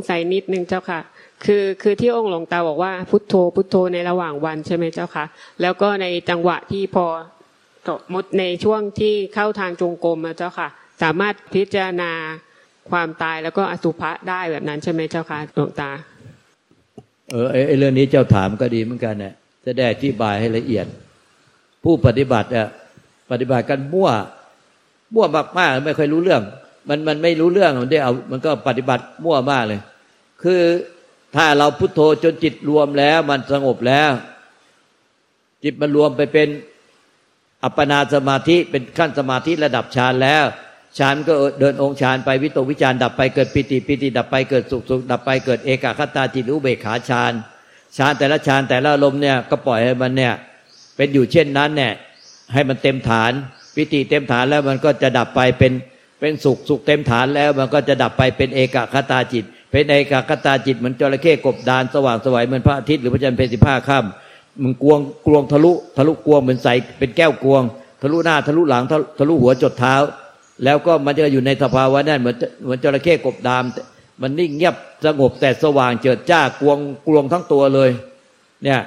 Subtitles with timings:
[0.00, 1.00] สงสัยนิดนึงเจ้าค่ะ
[1.44, 5.24] คือคือที่องค์หลวงตาบอกว่าพุทโธพุทโธในระหว่างวันใช่ไหมเจ้าค่ะ
[5.62, 7.06] แล้วก็ในจังหวะที่พอ
[7.86, 10.68] สมมติในช่วงที่เข้าทางจงกรมเจ้าค่ะ
[11.02, 12.12] สามารถพิจารณา
[12.90, 15.90] ความตายแล้วก็อสุภะได้แบบนั้นใช่ไหมเจ้าค่ะหลวงตา
[17.30, 20.86] เออไอเรื่องนี้เจ้าถามก็ดีเหมือนกันเนี่ยจะได้อธิบายให้ละเอียด
[21.84, 22.68] ผู้ปฏิบัติอะ
[23.30, 24.10] ปฏิบัติกันมั่ว
[25.14, 26.42] มั่วมากมากไม่ค่อยรู้เรื่อง
[26.88, 29.80] มันมันไม่รู้เรื่องมันได้เอามันก็ปฏิบัติมั่วมากเลย
[30.42, 30.62] คือ
[31.36, 34.10] ถ้าเราพุโทโธจนจิตรวมแล้ว มันสงบแล้ว
[35.64, 36.48] จิตมันรวมไปเป็น
[37.64, 40.44] อัปปนาสมาธิเป็นขั้นสมาธิระดับฌานแล้ว
[40.98, 47.32] ฌานก็เดินองค์ฌานไปวิตกวิจารดับไปเกิดปิติปิติดับไปเกิดสุขสุขดับไปเกิดเอกคตาจิตอุเบกขาฌาน
[47.96, 50.34] ฌานแต่ละฌานแต่ละลมเนี่ยก็ปล่อยให้มันเนี่ย
[50.96, 51.92] เป็นอยู่เช่นนั้นเนี่ย
[52.52, 53.32] ให้มันเต็มฐาน
[53.74, 55.72] ปิติเต็มฐานแล้วมันก็จะดับไปเป็น
[56.20, 66.68] เป็นสุขสุขเต็มฐานแล้วมันก็จะดับไปเป็นเอกคตาจิต เป็นเอกคตาจิตเหมือนจระเข้กบดานสว่างสวัยเหมือนพระอาทิตย์หรือพระจันทร์เพสิบ้าค่ำมันกวงกลวงทะลุทะลุกวงเหมือนใส
[66.98, 67.62] เป็นแก้วกวง
[68.02, 68.82] ทะลุหน้าทะลุหลัง
[69.18, 69.94] ทะลุหัวจดเท้า
[70.64, 73.64] แล้วก็มันจะอยู่ในสภาวะนั้นเหมือนเหมือนจระเข้กบดาม
[74.22, 77.90] มันนิ่งเงียบสงบแต่สว่างเจิดจ้ากวงกลวงทั้งตัวเลย
[78.64, 78.80] เนี่ย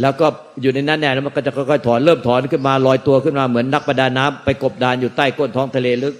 [0.00, 0.26] แล้วก็
[0.62, 6.14] อยู่ในนั้นเนี่ยแล้วมันก็จะค่อยๆถอนเริ่มถอนขึ้นมาลอยตัวขึ้นมาเหมือนนักประดาน้ำไปกบดานอยู่ใต้ก้นท้องทะเลลึก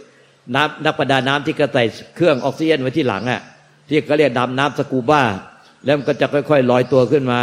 [0.54, 1.84] น้ำนักประดาน้ำที่กระใส่
[2.16, 3.40] เครื่องออกซิเจนไว้ที่หลังอะ
[3.88, 5.22] ที่เขาเรียกดำน้ำสกูบ้า
[5.84, 7.40] แล้วมันก็จะค่อยๆลอยตัวขึ้นมา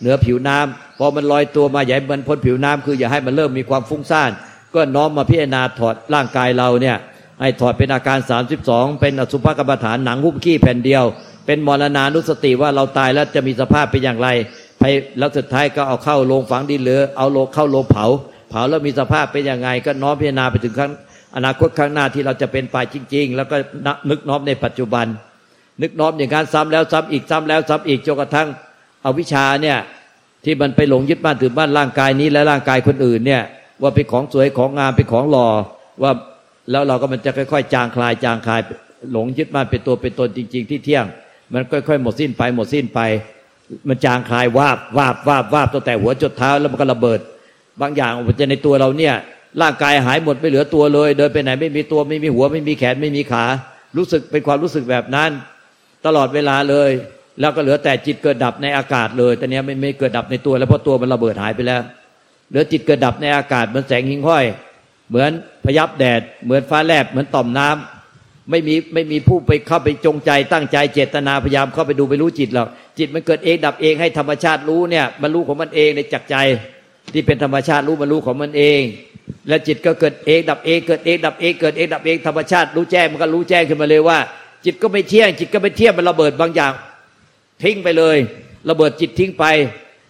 [0.00, 4.30] เหนือผิวน้ำพอมันลอยตัวมาใหญ่มันพ้นผิวน้ำคืออย่าให้มันเริ่มมีความฟุ้งซ่าน
[4.74, 6.96] ก็น้อมมาพิจารณาถอดร่างกายเราเนี่ย
[7.40, 8.18] ให้ถอดเป็นอาการ
[8.60, 11.04] 32 เป็นอสุภกรรมฐานหนังหุ้มขี้แผ่นเดียว
[11.46, 14.28] เป็นมรณานุสติว่าเราตายแล้วจะมีสภาพเป็นอย่างไร
[14.80, 14.84] ไป
[15.18, 18.06] แล้วสุดท้ายก็เอาเข้าโรงฝังดินหรือเอาโลเข้าโรงเผา
[18.50, 20.92] เผาแล้วมีสภาพเป็นยังไง ก็น้อมพิจารณาไปถึงครั้ง
[21.36, 23.56] อนาคตข้างหน้าที่เราจะเป็นไปจริง ๆ แล้วก็
[24.10, 25.06] นึกน้อมในปัจจุบัน
[25.82, 28.48] นึกน้อมอย่างการซ้ำแล้วซ้ำอีกซ้ำแล้วซ้ำอีกจนกระทั่ง
[29.04, 29.78] อวิชาเนี่ย
[30.44, 33.42] ที่มันไปหลงยึดบ้านถือบ้านร่างกายนี้และร่างกายคนอื่นเนี่ย
[33.82, 35.48] ว่าเป็นของสวยของงามเป็นของหล่อ
[36.02, 36.12] ว่า
[36.70, 38.60] แล้วเราก็มันจะค่อยๆ จางคลายจางคลาย
[39.12, 41.04] หลงยึดบ้านเป็นตัวเป็นตนจริง ๆ ที่เที่ยง
[41.52, 43.00] มันค่อยๆ หมดสิ้นไปหมดสิ้นไป
[43.88, 47.20] มันจางคลายวาบวาบวาบวาบตั้งแต่หัวจดเท้าแล้วมันก็ระเบิด
[47.80, 49.14] บางอย่างมันจะในตัวเราเนี่ย
[49.62, 53.44] ร่างกายหายหมดไม่เหลือตัวเลย เดินไปไหนไม่มีตัวไม่มีหัวไม่มีแขนไม่มีขา
[53.96, 55.30] รู้สึกเป็นความรู้สึกแบบนั้น
[56.08, 56.90] ตลอดเวลาเลย
[57.40, 61.82] แล้วก็เหลือแต่จิตเกิดดับในอากาศเลยแต่เนี้ยไม่ไม่เกิดดับในตัวแล้วเพราะตัวมันระเบิดหายไปแล้ว
[62.48, 64.44] เหลือจิตเกิดดับในอากาศเหมือนแสงหิ่งห้อย
[65.08, 65.30] เหมือน
[65.64, 76.36] พยับแดด เหมือนฟ้าแลบเหมือนต่อมน้ำไม่มีไม่มีผู้ไปเข้าไปจงใจตั้งใจเจตนาพยายามเข้าไปดูไปรู้จิตหรอกจิตมันเกิดเองดับเองให้ธรรมชาติรู้เนี่ยมันรู้ของมันเองในจักใจ
[77.12, 78.82] ที่เป็นธรรมชาติรู้มันรู้ของมันเอง
[79.48, 84.18] และจิตก็เกิดเองดับเองเกิดเองดับเองเกิดเองดับเองธรรมชาติรู้แจ้งมันก็รู้แจ้งขึ้นมาเลยว่า
[84.64, 86.72] จิตก็ไม่เที่ยง จิตก็ไม่เที่ยงมันระเบิดบางอย่าง
[87.62, 88.16] ทิ้งไปเลย
[88.68, 89.44] ระเบิดจิตทิ้งไป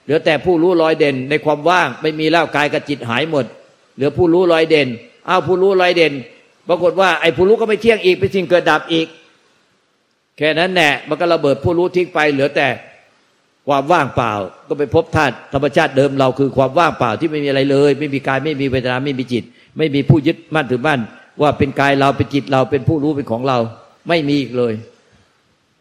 [0.05, 3.45] เหลือแต่ผู้รู้ลอยเด่นในความว่างไม่มีแล้วกายกับจิตหายหมด
[3.95, 4.89] เหลือผู้รู้ลอยเด่น
[5.29, 6.13] อ้าวผู้รู้ลอยเด่น
[6.69, 9.07] ปรากฏว่าไอ้ผู้รู้ก็ไม่เที่ยงอีกเป็นสิ่งเกิดดับอีก
[10.37, 12.69] แค่นั้นแน่มันก็ระเบิดผู้รู้ทิ้งไป เหลือแต่
[13.69, 14.33] ความว่างเปล่า
[14.69, 19.45] ก็ไปพบธาตุธรรมชาติเดิมเราคือความว่างเปล่าที่ไม่มีอะไรเลย ไม่มีกายไม่มีเวทนาไม่มีจิต
[19.79, 21.01] ไม่มีผู้ยึดมั่นถือมั่น
[21.41, 23.59] ว่าเป็นกายเราเป็นจิตเราเป็นผู้รู้เป็นของเรา
[24.09, 24.75] ไม่มีอีกเลย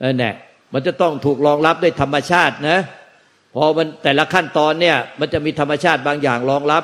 [0.03, 0.33] นั่นแหละ
[0.73, 2.79] มันจะต้องถูกรองรับด้วยธรรมชาตินะ
[3.55, 6.83] พอมันแต่ละขั้นตอนเนี่ย มันจะมีธรรมชาติบางอย่างรองรับ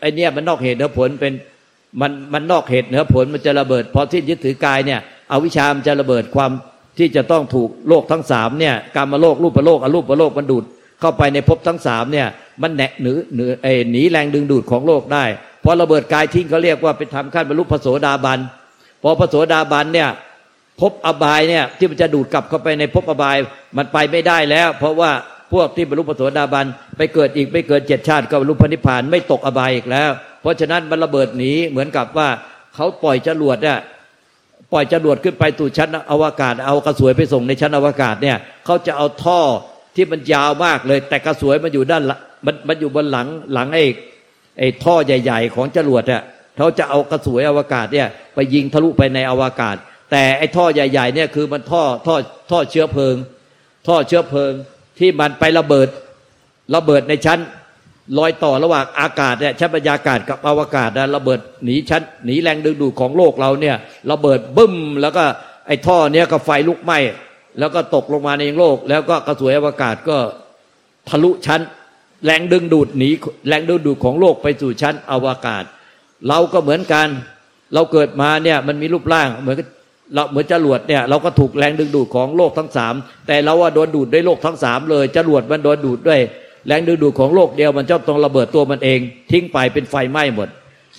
[0.00, 1.32] ไอเนี่ยมันนอกเหตุผลเป็น
[2.00, 6.50] มันมันนอกเหตุเหนือผลมันจะระเบิดพอที่ยึดถือกายเนี่ยเอาวิชามันจะระเบิดความ
[6.98, 10.64] ที่จะต้องถูกโลกทั้งสามเนี่ยการมาโลกรูปประโลกอรูปะโลกมันดูด
[11.00, 12.26] เข้าไปในภพทั้งสามเนี่ย
[12.62, 15.24] มันแหนหนือหนือเอหนีแรงดึงดูดของโลกได้
[15.64, 18.38] พอระเบิดกายทิ้งเขาเรียกว่าเป็นธรรมขั้นบรรลุพระโสดาบัน
[19.02, 20.08] พอพระโสดาบันเนี่ย
[20.80, 23.36] ภพอบายเนี่ยที่มันจะดูดกลับเข้าไปในภพอบาย
[23.76, 25.10] มันไปไม่ได้แล้ว เพราะว่า
[25.52, 30.10] พวกที่บรรลุพระโสดาบันไปเกิดอีกไม่เกิดเจ็ดชาติก็บรรลุพระนิพพานไม่ตกอบายอีกแล้ว
[30.42, 32.28] เพราะฉะนั้นมันระเบิดหนีเหมือนกับว่า
[32.74, 33.78] เขาปล่อยจรวดเนี่ย
[34.72, 39.40] ปล่อยจรวดขึ้นไปตู่ชั้นอวกาศ เอากระสวยไปส่งในชั้นอวกาศเนี่ยเขาจะเอาท่อ
[39.94, 42.02] ที่มันยาวมากเลย แต่กระสวยมันอยู่ด้าน
[42.46, 43.84] มันมันอยู่บนหลังหลังไอ้
[44.58, 46.22] ไอ้ท่อใหญ่ ๆ ของจรวดเนี่ย
[46.56, 49.76] เขาจะเอากระสวยอวกาศเนี่ยไปยิงทะลุไปในอวกาศ
[50.10, 52.16] แต่ไอ้ท่อใหญ่ ๆ เนี่ยคือมันท่อท่อ
[52.50, 53.14] ท่อเชื้อเพลิง
[53.86, 54.52] ท่อเชื้อเพลิง
[54.98, 55.88] ที่มันไประเบิด
[56.74, 57.38] ระเบิดในชั้น
[58.18, 63.76] ลอยต่อระหว่างอากาศเนี่ยชั้นบรรยากาศกับอวกาศนะระเบิดหนีชั้นหนีแรงดึงดูดของโลกเราเนี่ย
[64.10, 65.24] ระเบิดบึ้ม แล้วก็
[65.66, 66.98] ไอ้ท่อเนี้ยก็ไฟลุกไหม้
[67.58, 70.16] แล้วก็ตกลงมาในโลก แล้วก็กระสวยอวกาศก็
[71.08, 71.60] ทะลุชั้น
[72.24, 73.10] แรงดึงดูดหนี
[73.48, 75.64] แรงดึงดูดของโลกไปสู่ชั้นอวกาศ
[76.28, 77.08] เราก็เหมือนกัน
[77.74, 79.56] เราเกิดมาเนี่ยมันมีรูปร่างเหมือน
[80.14, 82.94] เราเหมือนจรวดเนี่ยเราก็ถูกแรงดึงดูดของโลกทั้งสาม
[83.26, 86.20] แต่เราว่าโดนดูดด้วยโลกทั้งสามเลยจรวดมันโดนดูดด้วย
[86.66, 88.98] แรงดึงดูดของโลกเดียวมันจะต้องระเบิดตัวมันเอง
[89.30, 90.48] ทิ้งไปเป็นไฟไหม้หมด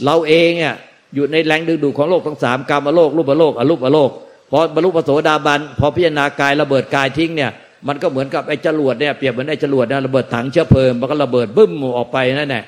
[0.05, 0.75] เราเองเนี่ย
[1.13, 4.11] อยู่ในแรงดึงดูดของโลกทั้งสามกามโลกรูปโลกอรูปโลก
[4.51, 7.51] พอบรรลุปโสดาบันพอพิจารณากายระเบิดกายทิ้งเนี่ย
[7.87, 12.63] มันก็เหมือนกับไอ้จรวดเนี่ยเปรียบเหมือนไอ้จรวดเนี่ยระเบิดถังเชื้อเพลิงมันก็ระเบิดบึ้มออกไปนั่นแหละ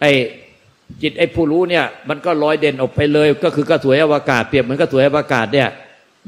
[0.00, 0.10] ไอ้
[1.02, 5.68] จิตไอ้ผู้รู้เนี่ย มันก็ลอยเด่นออกไปเลย ก็คือกระสวยอวกาศเปรียบเหมือนกระสวยอวกาศเนี่ย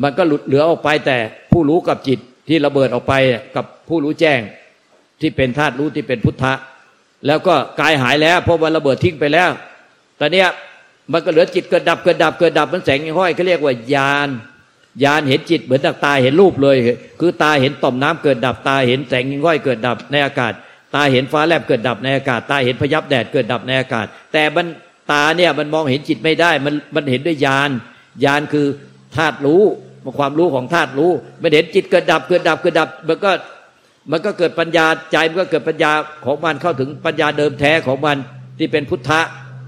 [0.02, 1.16] มันก็หลุดเหลือออกไปแต่
[1.52, 2.18] ผู้รู้กับจิต
[2.48, 3.14] ที่ระเบิดออกไป
[3.56, 4.40] กับผู้รู้แจ้ง
[5.20, 6.52] ที่เป็นธาตุรู้ที่เป็นพุทธะ
[7.26, 9.50] แล้วก็กายหายแล้วเพราะวันระเบิดทิ้งไปแล้ว
[10.20, 10.48] ตอนเนี้ย
[11.12, 14.28] มันก็เหลือจิตเกิดดับเกิดดับเกิดดับมันแสงห้อยเขาเรียกว่าญาณ
[15.04, 16.76] ญาณเห็นจิตเหมือนตาเห็นรูปเลย
[17.20, 20.52] คือตาเห็นต่อมน้ำเกิดดับตาเห็นแสงห้อยเกิดดับในอากาศ
[20.94, 24.66] ตาเห็นฟ้าแลบเกิดดับในอากาศ ตาเห็นพยับแดดเกิดดับในอากาศ แต่มัน
[25.12, 27.70] ตาเนี่ยมันมองเห็นจิตไม่ได้ มันมันเห็นด้วยญาณ
[28.24, 28.66] ญาณคือ
[29.16, 29.62] ธาตุรู้
[30.18, 31.10] ความรู้ของธาตุรู้
[31.42, 33.30] มันเห็นจิตเกิดดับเกิดดับเกิดดับ มันก็
[34.10, 35.92] มันก็เกิดปัญญาใจมันก็เกิดปัญญา
[36.24, 38.16] ของมันเข้าถึงปัญญาเดิมแท้ของมัน
[38.58, 39.20] ที่เป็นพุทธะ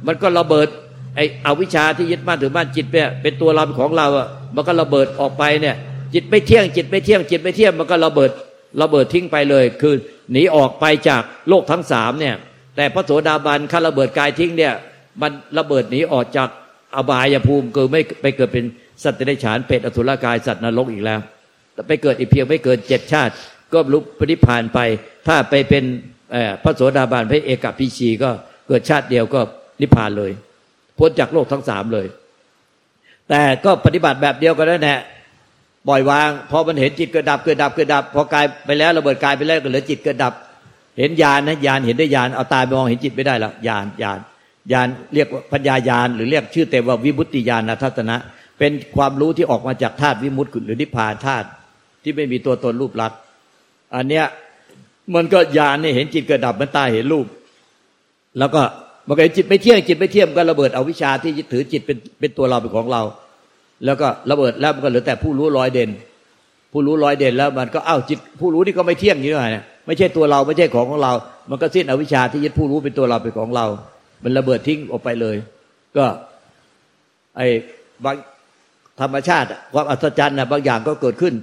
[0.07, 0.69] มันก็ระเบิด
[1.17, 5.77] ไอ้อวิชชาที่ยึดมั่นถือมั่นจิตเนี่ยเป็นตัวเราของเราอะมันก็ระเบิดออกไปเนี่ย
[6.15, 8.31] จิตไม่เที่ยงจิตไม่เที่ยงจิตไม่เที่ยงมันก็ระเบิด
[8.83, 9.95] ระเบิดทิ้งไปเลย คือ
[10.33, 12.35] หนีออกไปจากโลกทั้งสามเนี่ย
[12.77, 14.75] แต่พระโสดาบันขั้นระเบิดกายทิ้งเนี่ย
[15.23, 16.49] มันระเบิดหนีออกจาก
[16.97, 18.65] อบายภูมิคือไม่ไปเกิดเป็น
[19.03, 21.21] สัตว์เดรัจฉานเป็ดอสุรกายสัตว์นรกอีกแล้ว
[21.89, 23.33] ไปเกิดอีกเพียงไม่เกินเจ็ดชาติ
[23.73, 24.79] ก็ลุกปฏิพานไป
[25.27, 25.85] ถ้าไปเป็น
[26.63, 28.31] พระโสดาบันพระเอกพิชีก็
[28.69, 29.41] เกิดชาติเดียวก็
[29.81, 30.33] นิพพานเลย
[30.99, 32.07] พ้นจากโลกทั้งสามเลย
[33.29, 35.01] แต่ก็ปฏิบัติแบบเดียวกันนั่นแหละ
[35.89, 40.33] ปล่อยวางพอมันเห็นจิตเกิดดับเกิดดับเกิดดับ พอกายไปแล้วระเบิดกายไปแล้วก็เหลือจิตเกิดดับ
[40.99, 44.19] เห็นญาณนะญาณเห็นได้ญาณเอาตาไปมองเห็นจิตไม่ได้ละญาณญาณ
[44.73, 48.17] ญาณเรียกปัญญาญาณหรือเรียกชื่อเต็มว่าวิมุตติญาณทัศนะ
[48.59, 51.47] เป็นความรู้ที่ออกมาจากธาตุวิมุตติหรือนิพพานธาตุ
[52.03, 53.19] ที่ไม่มีตัวตนรูปลักษณ์
[53.95, 54.25] อันเนี้ย
[55.15, 57.27] มันก็ญาณเนี่ยเห็นจิตเกิดดับมันตาเห็นรูป
[58.39, 58.63] แล้วก็
[59.09, 63.03] มันก็นจิตไม่เที่ยงจิตไม่เที่ยงก็ระเบิดเอาวิชาที่ถือจิตเป็นเป็นตัวเราเป็นของเรา
[63.85, 65.91] แล้วก็ระเบิดแล้วมันก็เหลือแต่ผู้รู้ลอยเด่น
[66.73, 69.51] ผู้รู้ลอยเด่นแล้วมันก็อ้าวจิต ผู้รู้นี่ก็ไม่เที่ยงนี่หน่อย
[69.87, 71.13] ไม่ใช่ตัวเราไม่ใช่ของของเรา
[71.51, 73.67] มันก็สิ้นอวิชชาที่ยึดผู้รู้เป็นตัวเราเป็นของเรา
[74.23, 75.37] มันระเบิดทิ้งออกไปเลย
[75.97, 76.05] ก็
[77.37, 77.47] ไอ้
[78.05, 78.17] บาง
[79.01, 81.35] ธรรมชาติความอัศจรรย์นะบางอย่างก็เกิดขึ้น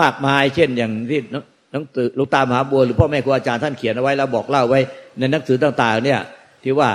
[0.00, 1.20] มากมาย เช่นอย่างที่
[1.72, 4.80] หนังสือลูกตามหาบัวหรือพ่อแม่ครูอาจารย์ท่านเขียนเอาไว้แล้วบอกเล่าไว้
[5.18, 6.20] ในหนังสือต่าง ๆ เนี่ย
[6.64, 6.88] ที่ว่า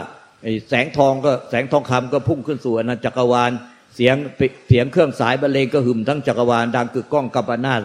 [0.70, 3.52] แสงทองก็แสงทองคำก็พุ่งขึ้นสู่อนันจักรวาล
[3.96, 4.16] เสียง
[4.68, 7.76] เสียงเครื่องสายบรรเลงก็หึมทั้งจักรวาลดังกึกก้องกัปนา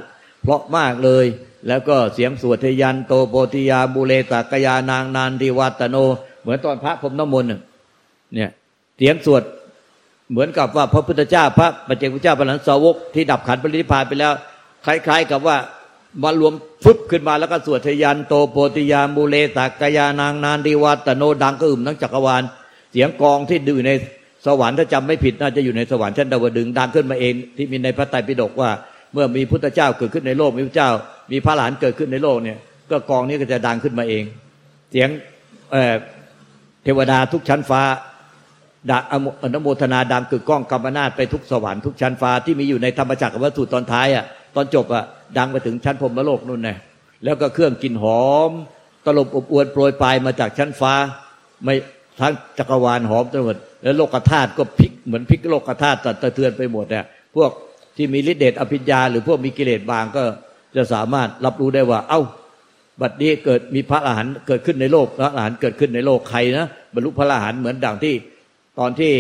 [0.42, 1.26] เพราะมากเลย
[1.68, 5.96] แล้วก็เสียงสวดทยันโตโปติยาบูเลตากยานางนานดิวัตโน
[6.42, 7.48] เหมือนตอนพระพรมน้ำมนต์
[8.34, 8.50] เนี่ย
[8.98, 9.42] เสียงสวด
[10.30, 14.32] เหมือนกับว่าพระพุทธเจ้าพระปัจเจกพุทธเจ้าพระหลันสาวกที่ดับขันปรินิพานไปแล้ว
[14.84, 15.56] คล้าย ๆ กับว่า
[16.22, 16.54] มารวม
[16.84, 22.42] ฟึบขึ้นมาแล้วก็สวดทยันโตโปติยามูเลตากยานางนานดีวัตโนดังก็อึมทั้งจักรวาล
[22.92, 23.90] เสียงกองที่ดูใน
[24.46, 28.70] สวรรค์ถ้าจำไม่ผิดน่าจะอยู่ในสวรรค์ชั้นดาวดึงดังขึ้นมาเองที่มีในพระไตรปิฎกว่า
[29.12, 30.90] เมื่อมีพุทธเจ้าเกิดขึ้นในโลกมีพระเจ้า
[31.32, 32.58] มีพระหลานเกิดขึ้นในโลกเนี่ย
[32.90, 34.24] ก็กองนี้ก็จะดังขึ้นมาเอง
[34.90, 35.08] เสียง
[36.84, 37.82] เทวดาทุกชั้นฟ้า
[38.90, 38.98] ดา
[39.42, 45.04] อนโมทนาดังกึกก้องกรรมนาฏไปทุกสวรรค์ทุกชั้นฟ้าที่มีอยู่ในธรรมจักรวัตถุตอนท้ายอะตอนจบอะ
[45.38, 46.70] ดังไปถึงชั้นพรมโลกนู่นไง
[47.24, 48.50] แล้วก็เครื่องกลิ่นหอม
[49.04, 50.94] ตลบอบอวนโปรยปลายมาจากชั้นฟ้า
[51.64, 51.74] ไม่
[52.20, 57.04] ทั้งจักรวาลหอมทั้งหมด แล้วโลกธาตุก็พลิกเหมือนพลิกโลกธาตุตัดเตือนไปหมดเนี่ย
[57.36, 57.50] พวก
[57.96, 60.22] ที่มีฤทธิเดชอภิญญา หรือพวกมีกิเลสบางก็
[60.76, 62.20] จะสามารถรับรู้ได้ว่า เอ้า
[63.00, 68.14] บัดนี้เกิดมีพระอรหันต์เกิดขึ้นในโลกพระอรหันต์เกิดขึ้นในโลกใครนะบรรลุพระอรหันต์เหมือนดังที่
[68.78, 69.12] ตอนที่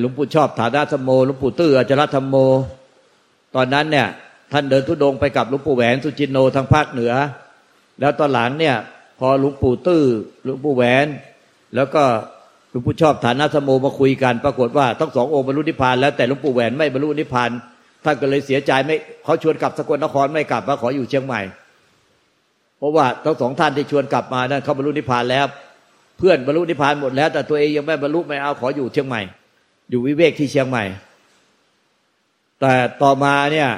[0.00, 2.36] หลวงปู่ชอบฐานะธรรมโมหลวงปู่ตื้ออาจารย์ธรรมโม
[3.54, 4.06] ตอนนั้นเนี่ย
[4.52, 7.12] ท่านเดินทุดงไปกับหลวงปู่แหวนสุจินโนทางภาคเหนือ
[8.00, 8.76] แล้วตอนหลังเนี่ย
[9.18, 10.02] พอหลวงปู่ตื้อ
[10.44, 11.06] หลวงปู่แหวน
[11.74, 12.04] แล้วก็
[12.78, 17.50] หลวงปู่ชอบฐานะสมโมมาคุยกัน ปรากฏว่าทั้งสององค์บรรลุนิพพานแล้วแต่หลวงปู่แหวนไม่บรรลุนิพพาน
[18.04, 21.40] ท่านก็เลยเสียใจไม่เขาชวนกลับสกลนครไม่กลับมาขออยู่เชียงใหม่
[22.78, 25.46] เพราะว่าทั้งสองท่านที่ชวนกลับมานั้นเขาบรรลุนิพพานแล้ว
[26.18, 29.22] เพื่อนบรรลุนิพพานหมดแล้ว แต่ตัวเองยังไม่บรรลุไม่เอาขออยู่เชียงใหม่
[29.90, 30.84] อยู่วิเวกที่เชียงใหม่
[32.60, 33.68] แต่ต่อมาเนี่ย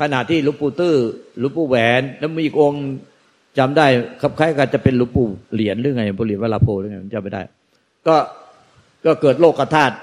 [0.00, 0.96] ขณะที่หลวงปู่ตื้อ
[1.38, 2.84] หลวงปู่แหวนแล้วมีอีกองค์
[3.58, 3.86] จำได้
[4.20, 7.42] ครับคล้ายกันจะเป็นหลวงปู่เหรียญหรือไงปู่เหรียญวราโพหรือไงจำไม่ได้
[8.06, 8.16] ก็
[9.04, 9.94] ก็เกิดโลกธาตุ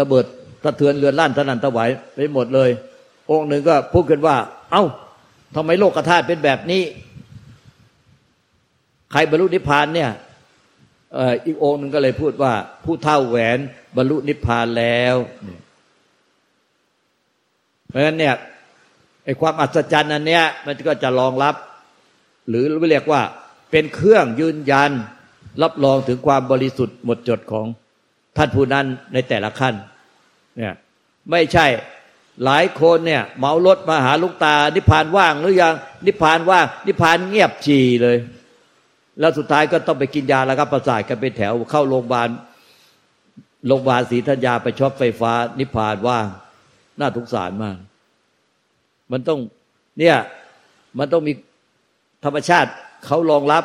[0.00, 0.24] ระเบิด
[0.64, 1.80] สะเทือนเรือนลั่นสนันตะไหว
[2.14, 2.70] ไปหมดเลย
[3.30, 4.36] องค์หนึ่งก็พูดกันว่า
[4.70, 4.84] เอ้า
[5.54, 6.82] ทำไมโลกธาตุเป็นแบบนี้
[9.12, 10.10] ใครบรรลุนิพพานเนี่ย
[11.46, 12.52] อีกองค์หนึ่งก็เลยพูดว่า
[12.84, 13.58] ผู้เท่าแหวน
[13.96, 15.16] บรรลุนิพพานแล้ว
[17.88, 18.34] เพราะฉะนั้นเนี่ย
[19.24, 21.54] ไอ้ความอัศจรรย์อันเนี้ย มันก็จะรองรับ
[22.48, 23.22] หรือเรียกว่า
[23.70, 24.90] เป็นเครื่องยืนยัน
[25.62, 27.66] รับรองถึงความบริสุทธิ์หมดจดของ
[28.36, 29.74] ท่านผู้นั้นในแต่ละขั้น
[30.56, 30.74] เนี่ย
[31.30, 31.66] ไม่ใช่
[32.44, 35.74] หลายคนเนี่ยเมารถมาหาลูกตา นิพพานว่างหรือยัง
[36.06, 38.16] นิพพานว่าง นิพพานเงียบจีเลย
[39.20, 42.28] แล้วสุดท้ายก็ต้องไปกินยาแล้วก็ประสาทกันเป็นแถวเข้าโรงพยาบาล
[43.66, 46.26] โรงพยาบาลศรีธัญญาไปช็อตไฟฟ้า นิพพานว่าง
[46.98, 47.76] น่าทุกสารมาก
[49.12, 49.38] มันต้อง
[49.98, 50.16] เนี่ย
[50.98, 51.32] มันต้องมี
[52.24, 52.70] ธรรมชาติ
[53.06, 53.64] เขารองรับ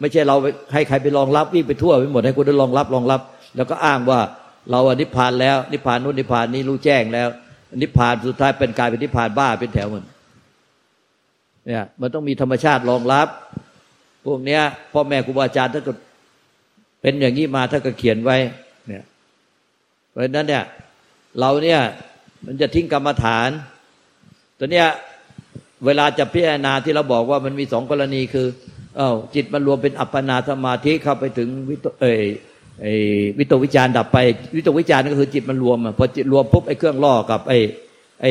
[0.00, 0.36] ไม่ใช่เรา
[0.72, 3.20] ให้ใครไปรองรับวิ่งไปทั่วไปหมดให้คนได้รองรับรองรับ
[3.56, 4.20] แล้วก็อ้างว่า
[4.70, 7.28] เราอนิพพานแล้ว นิพพานนู้นนิพพานนี้รู้แจ้งแล้ว
[7.82, 10.04] นิพพานสุดท้ายเป็นกายเป็นนิพพานบ้าเป็นแถวมัน
[11.66, 13.28] เนี่ยมันต้องมีธรรมชาติรองรับ
[14.26, 15.96] พวกเนี้ยพ่อแม่ครูบาอาจารย์ถ้าเกิด
[17.02, 18.36] เป็นอย่างนี้มาถ้าก็เขียนไว้
[18.88, 19.04] เนี่ย
[20.10, 20.64] เพราะฉะนั้นเนี่ย
[21.40, 21.80] เราเนี่ย
[22.46, 23.48] มันจะทิ้งกรรมฐาน
[24.58, 24.86] ตัวเนี้ย
[25.84, 28.46] เวลาจะพิจารณาที่เราบอกว่ามันมีสองกรณีคือ
[28.96, 32.04] เอ้าจิตมันรวมเป็นอัปปนาสมาธิเข้าไปถึงวิตเอ
[32.82, 32.94] ไอ้
[33.38, 34.18] วิตกวิจารดับไป
[34.56, 37.58] วิตกวิจารก็คือจิตมันรวมพอจิตรวมปุ๊บไอ้เครื่องล่อกับไอ้
[38.22, 38.30] ไอ้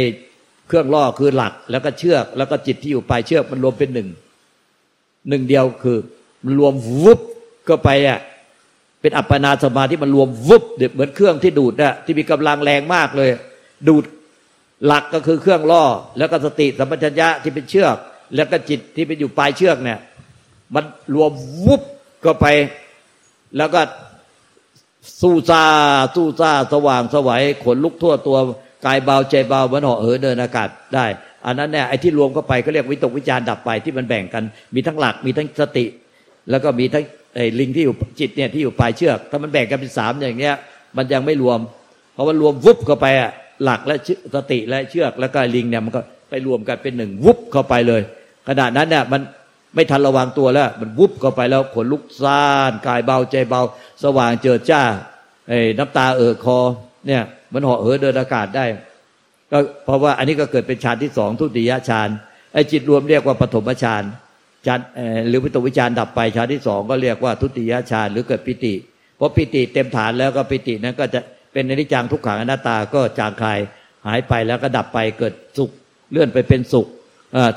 [0.68, 4.10] เครื่องล่อคือหลัก แล้วก็เชือก แล้วก็จิตที่อยู่ปลายเชือกมันรวมเป็นหนึ่ง
[5.30, 5.98] หนึ่งเดียวคือ
[6.44, 6.74] มันรวม
[7.04, 7.20] วุบ
[7.70, 8.20] ก็ไปอะ
[9.02, 13.30] เป็นอัปปนาสมาธิมันรวมวุบเเหมือนเครื่องที่ดูดอะที่มีกำลังแรงมากเลย
[13.88, 14.04] ดูด
[14.86, 15.84] หลักก็คือเครื่องล่อ
[16.18, 17.96] แล้วก็สติสัมปชัญญะที่เป็นเชือก
[18.36, 20.00] แล้วก็จิตที่เป็นอยู่ปลายเชือกเนี่ย
[20.76, 20.84] มัน
[21.16, 21.32] รวม
[21.66, 21.82] วุบ
[22.26, 22.46] ก็ไป
[23.58, 23.82] แล้วก็
[25.22, 25.64] สู้ซา
[26.16, 28.38] สู้ซาสว่างสวัยขนลุกทั่วตัว
[28.86, 31.06] กายเบาใจเบาเหมือนเหาะเหินเดินอากาศได้
[31.46, 34.44] อันนั้นเนี่ยไอ้ที่รวมเข้าไปก็เรียกวิตกวิจารดับไปที่มันแบ่งกัน
[34.76, 35.86] มีทั้งหลักมีทั้งสติ
[36.50, 37.04] แล้วก็มีทั้ง
[37.36, 40.56] ไอ้ลิงที่อยู่จิตเนี่ยที่อยู่ปลายเชือก ถ้ามันแบ่งกันเป็นสามอย่างเงี้ย
[40.98, 41.60] มันยังไม่รวม
[42.14, 43.32] เพราะว่ารวมวุบเข้าไปอะ
[43.64, 43.96] หลักและ
[44.36, 48.02] สติและเชือกแล้วก็ลิงเนี่ยมันก็ไปรวมกันเป็นหนึ่งวุบเข้าไปเลย
[48.48, 49.22] ขณะนั้นเนี่ยมัน
[49.76, 53.62] ไม่ทันระวังตัวแล้ว มันวุบเข้าไปแล้วขนลุกซ่านกายเบาใจเบา
[54.04, 54.82] สว่างเจิดจ้า
[55.50, 56.58] ไอ้น้ำตาเอ่อคอ
[57.08, 57.24] เนี่ย
[57.54, 58.66] มันเหาะเหินเดินอากาศได้
[59.52, 62.10] ก็เพราะว่าอันนี้ก็เกิดเป็นฌานที่สองทุติยฌาน
[62.54, 64.04] ไอ้จิตรวมเรียกว่าปฐมฌาน
[64.66, 64.80] ฌาน
[65.28, 68.74] หรือวิตวิจารดับไปฌานที่สองก็เรียกว่าทุติยฌานหรือเกิดปิติ
[69.18, 71.20] เพราะปิติเต็มฐานแล้วก็ปิตินั้นก็จะ
[71.54, 73.60] เป็นอนิจจังทุกขังอนัตตาก็จางคลาย
[74.08, 75.70] หายไปแล้วก็ดับไปเกิดสุข
[76.12, 76.88] เลื่อนไปเป็นสุข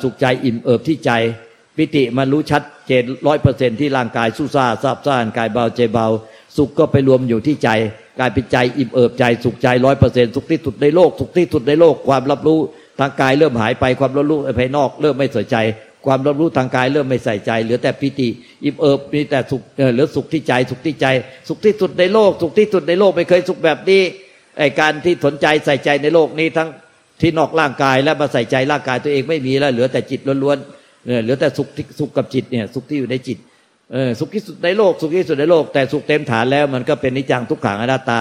[0.02, 1.10] สุขใจอิ่มเอิบที่ใจ
[1.76, 6.06] ปิติมันรู้ชัดเจนร้อยเปอร์เซ็นที่ร่างกายสู้ซาซาบซ่านกายเบาใจเบา
[6.56, 7.68] สุขก็ไปรวมอยู่ที่ใจ
[8.20, 12.58] กายเป็นใจอิ่มเอิบใจสุขใจร้อยเปอร์เซ็นสุขที่สุดในโลกสุขที่สุดในโลกความรับรู้
[13.00, 15.56] ทางกายเริ่มหายไปความรับรู้ภายนอก เริ่มไม่ใส่ใจ
[16.06, 18.28] ความรับรู้ทางกายเริ่มไม่ใส่ใจ เหลือแต่ปิติ
[18.64, 19.62] อิ่มเอิบมีแต่สุข
[19.92, 21.06] เหลือสุขที่ใจ สุขที่ใจ
[21.48, 24.02] สุขที่สุดในโลก สุขที่สุดในโลกไม่เคยสุขแบบนี้
[24.58, 26.68] ไอการที่สนใจใส่ใจในโลกนี้ทั้ง
[27.20, 33.38] ที่นอกร่างกายและมาใส่ใจร่างกายตัวเองไม่มีแล้วเหลือแต่จิตล้วนๆ เหลือแต่สุขที่สุขกับจิตเนี่ยสุขที่อยู่ในจิต
[33.92, 38.20] เออสุขที่สุดในโลก สุขที่สุดในโลก แต่สุขเต็มฐานแล้วมันก็เป็นนิจังทุกขังอนัตตา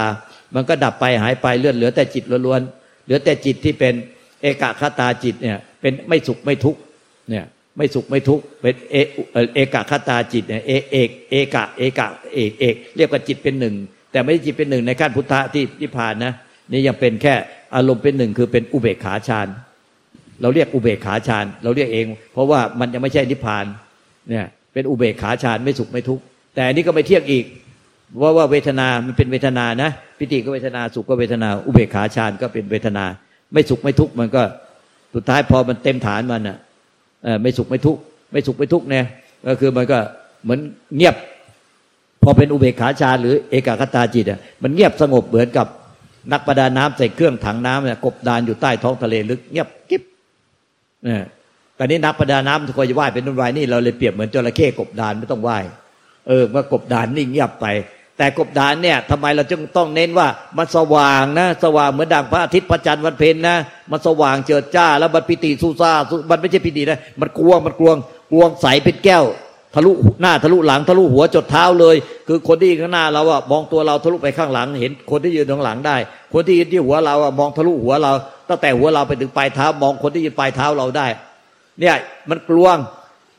[0.54, 3.94] มันก็ดับไปหายไปเลื่อนเหลือแต่จิตล้วนๆเหลือแต่จิตที่เป็น
[4.42, 6.76] เอกคตาจิตเนี่ยเป็นไม่สุขไม่ทุก
[7.30, 7.44] เนี่ย
[7.76, 8.96] ไม่สุขไม่ทุกเป็นเอ
[9.54, 13.74] เอกคตาจิตเนี่ยเอเอกเอกะเอกะเอกเอกเรียกว่าจิตเป็นหนึ่ง
[14.12, 16.32] แต่ไม่ใช่จิตเป็นหนึ่งในขั้นพุทธะที่ที่ผ่านนะ
[16.70, 17.34] นี่ยังเป็นแค่
[17.74, 19.48] อารมณ์เป็นหนึ่งคือเป็นอุเบกขาฌาน
[20.40, 23.64] เราเรียกอุเบกขาฌานเราเรียกเอง เพราะว่ามันยังไม่ใช่นิพพาน
[24.28, 26.22] เนี่ยเป็นอุเบกขาฌานไม่สุขไม่ทุกข์
[26.54, 27.44] แต่อันนี้ก็ไม่เที่ยงอีก
[28.20, 33.04] ว่าว่าเวทนา มันเป็นเวทนานะ ปิติก็เวทนาสุขก็เวทนา อุเบกขาฌานก็เป็นเวทนา
[33.52, 34.42] ไม่สุขไม่ทุกข์มันก็
[35.14, 36.58] สุดท้ายพอมันเต็มฐานมันอะ
[37.42, 38.00] ไม่สุขไม่ทุกข์
[38.32, 39.04] ไม่สุขไม่ทุกข์เนี่ย
[39.46, 39.98] ก็คือมันก็
[40.44, 40.60] เหมือน
[40.96, 41.16] เงียบ
[42.22, 45.66] พอเป็นอุเบกขาฌานหรือเอกคตาจิตอะมันเงียบสงบเหมือนกับ
[46.32, 50.02] นักประดาน้ำใส่เครื่องถังน้ำเนี่ยกบดานอยู่ใต้ท้องทะเลลึกเงียบกิ๊บ
[51.04, 51.22] เนี่ย
[51.78, 55.64] ตอนนี้นักประดาน้ำทุกคนจะว่ายเป็นนุ่นวายนี่เราเลยเปรียบเหมือนจระเข้กบดานไม่ต้องว่าย
[56.28, 57.66] เออเมื่อกบดานนิ่งเงียบไป
[58.18, 60.28] แต่กบดานเนี่ยทำไมเราจึงต้องเน้นว่า
[60.58, 63.56] มันสว่างนะ สว่างเหมือนดังพระอาทิตย์พระจันทร์วันเพ็ญนะ
[63.90, 65.92] มันสว่างเจิดจ้า แล้วมันปิติสู้ซา
[66.30, 67.96] มันไม่ใช่ปิตินะมันกลวงมันกลวง
[68.32, 69.24] กลวงใสเป็นแก้ว
[69.74, 71.96] ทะลุหน้าทะลุหลังทะลุหัวจดเท้าเลย
[72.28, 75.96] คือคนที่ข้างหน้าเราอะมองตัวเราทะลุไปข้างหลัง เห็นคนที่ยืนข้างหลังได้
[76.32, 78.12] คนที่ยืนที่หัวเราอะมองทะลุหัวเรา
[78.52, 81.06] ตั้งแต่หัวเราไปถึงปลายเท้ามองคนที่ยืนปลายเท้าเราได้
[81.80, 81.94] เนี่ย
[82.30, 82.76] มันกลวง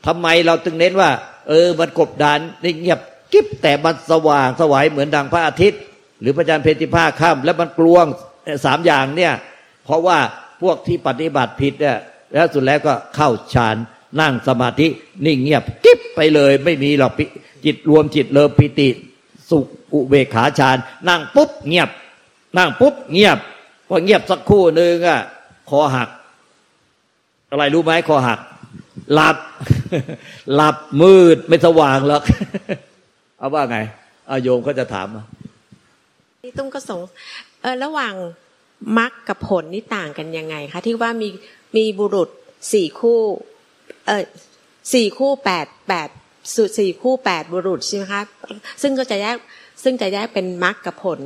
[0.06, 1.10] ทำไมเราจึงเน้นว่า
[1.48, 3.00] เออมันกบดานนี่เงียบ
[3.32, 5.80] กิ๊บแต่มันสว่างสวายเหมือนดังพระอาทิตย์
[6.20, 8.06] หรือพระจันทร์เพญทิพาค่ำแล้วมันกลวง
[8.64, 9.32] สามอย่างเนี่ย
[9.84, 10.18] เพราะว่า
[10.62, 11.98] พวกที่ปฏิบัติผิดเนี่ย
[12.32, 13.76] แล้วสุดแล้วก็เข้าฌาน
[14.20, 14.86] นั่งสมาธิ
[15.26, 17.12] นิ่งเงียบกิ๊บไปเลยไม่มีหรอก
[17.64, 18.88] จิตรวมจิตเลิปิติ
[19.48, 19.58] สุ
[19.92, 20.76] อุเบกขาฌาน
[21.08, 21.88] นั่งปุ๊บเงียบ
[22.58, 23.38] นั่งปุ๊บเงียบ
[23.88, 25.20] พอเงียบสักคู่หนึ่งอะ
[25.70, 26.08] คอหัก
[27.50, 28.40] อะไรรู้ไหมคอหัก
[29.14, 29.36] หลับ
[30.54, 32.22] หลับมืดไม่สว่างหรอก
[33.38, 33.78] เอาว่าไง
[34.30, 35.24] อาโยมเขาจะถามมา
[36.42, 37.00] นี่ตุ้มก็สง
[37.62, 38.14] เออระหว่าง
[38.98, 41.28] มรรคกับผลนี่ต่างกันยังไงคะที่ว่ามี
[41.76, 42.28] มีบุรุษ
[42.72, 43.20] สี่คู่
[44.06, 44.24] เออ
[44.92, 46.08] สี่คู่แปดแปด
[46.54, 48.22] สุสี่คู่แปดบุรุษใช่ไหมคะ
[48.82, 49.36] ซึ่งก็จะแยก
[49.82, 51.20] ซึ่งจะแยกเป็นมรรคกับผล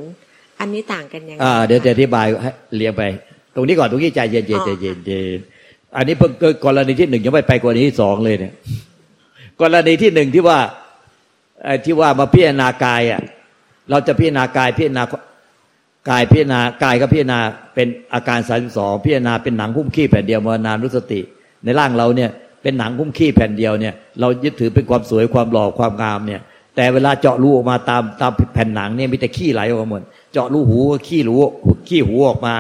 [0.61, 3.03] อันนี้ต่างกันยังไงอ่าเดี๋ยวจะคอธิบายให้เรียงไป
[3.55, 8.53] ตรงนี้ก่อนตรงนี้ใจเย็นอ๋อๆใจเย็นๆอันนี้เพิ่งเกิดกรณีที่หนึ่งยังไม่ไปกรณีที่สองเลยเนี่ย
[9.61, 10.59] กรณีที่หนึ่งที่ว่า
[11.65, 13.21] ไอ้ที่ว่ามาพิจารณากายอะ
[13.91, 15.05] เราจะพิจารณากายพิจารณา
[16.11, 17.39] กายพิจารณากายก็พิจารณา
[17.75, 21.21] เป็นอาการสามสองพิจารณาเป็นหนังหุ้มขี้แผ่นเดียวมรณานุสติ
[21.65, 22.31] ในร่างเราเนี่ย
[22.63, 26.41] เป็นหนังหุ้มขี้แผ่นเดียวเนี่ย เรายึดถือเป็นความสวยความหล่อความงามเนี่ย
[26.77, 31.35] แต่เวลาเจาะรูออกมาตามตามแผ่นหนังเนี่ยมีแต่ขี้ไหลออกมาหมดเจาะรูหูก็ขี้รู
[31.89, 32.55] ขี้หูออกมา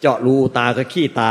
[0.00, 1.30] เจาะรูตาก็ขี้ตา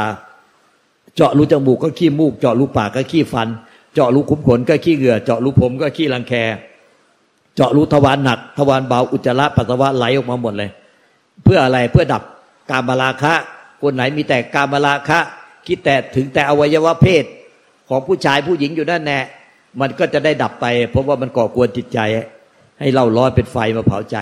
[1.16, 3.48] เจาะรูจมูกก็ขี้มูก เจาะรูปากก็ขี้ฟัน
[3.94, 6.34] เจาะรูขุมขนก็ขี้เหงื่อ เจาะรูผมก็ขี้รังแค
[7.56, 10.70] เจาะรูทวารหนัก ทวารเบาอุจจาระปัสสาวะไหลออกมาหมดเลย
[11.44, 12.24] เพื่ออะไรเพื่อดับ
[12.70, 13.34] กามราคะ
[13.82, 15.20] คนไหนมีแต่กามราคะ
[15.68, 17.24] คิดแต่ถึงแต่อวัยวะเพศ
[17.90, 19.20] ของผู้ชายผู้หญิงอยู่นั่นแน่
[19.82, 22.00] มันก็จะได้ดับไป เพราะว่ามันก่อกวนจิตใจ
[22.80, 24.18] ให้เราร้อนเป็นไฟมาเผาใจ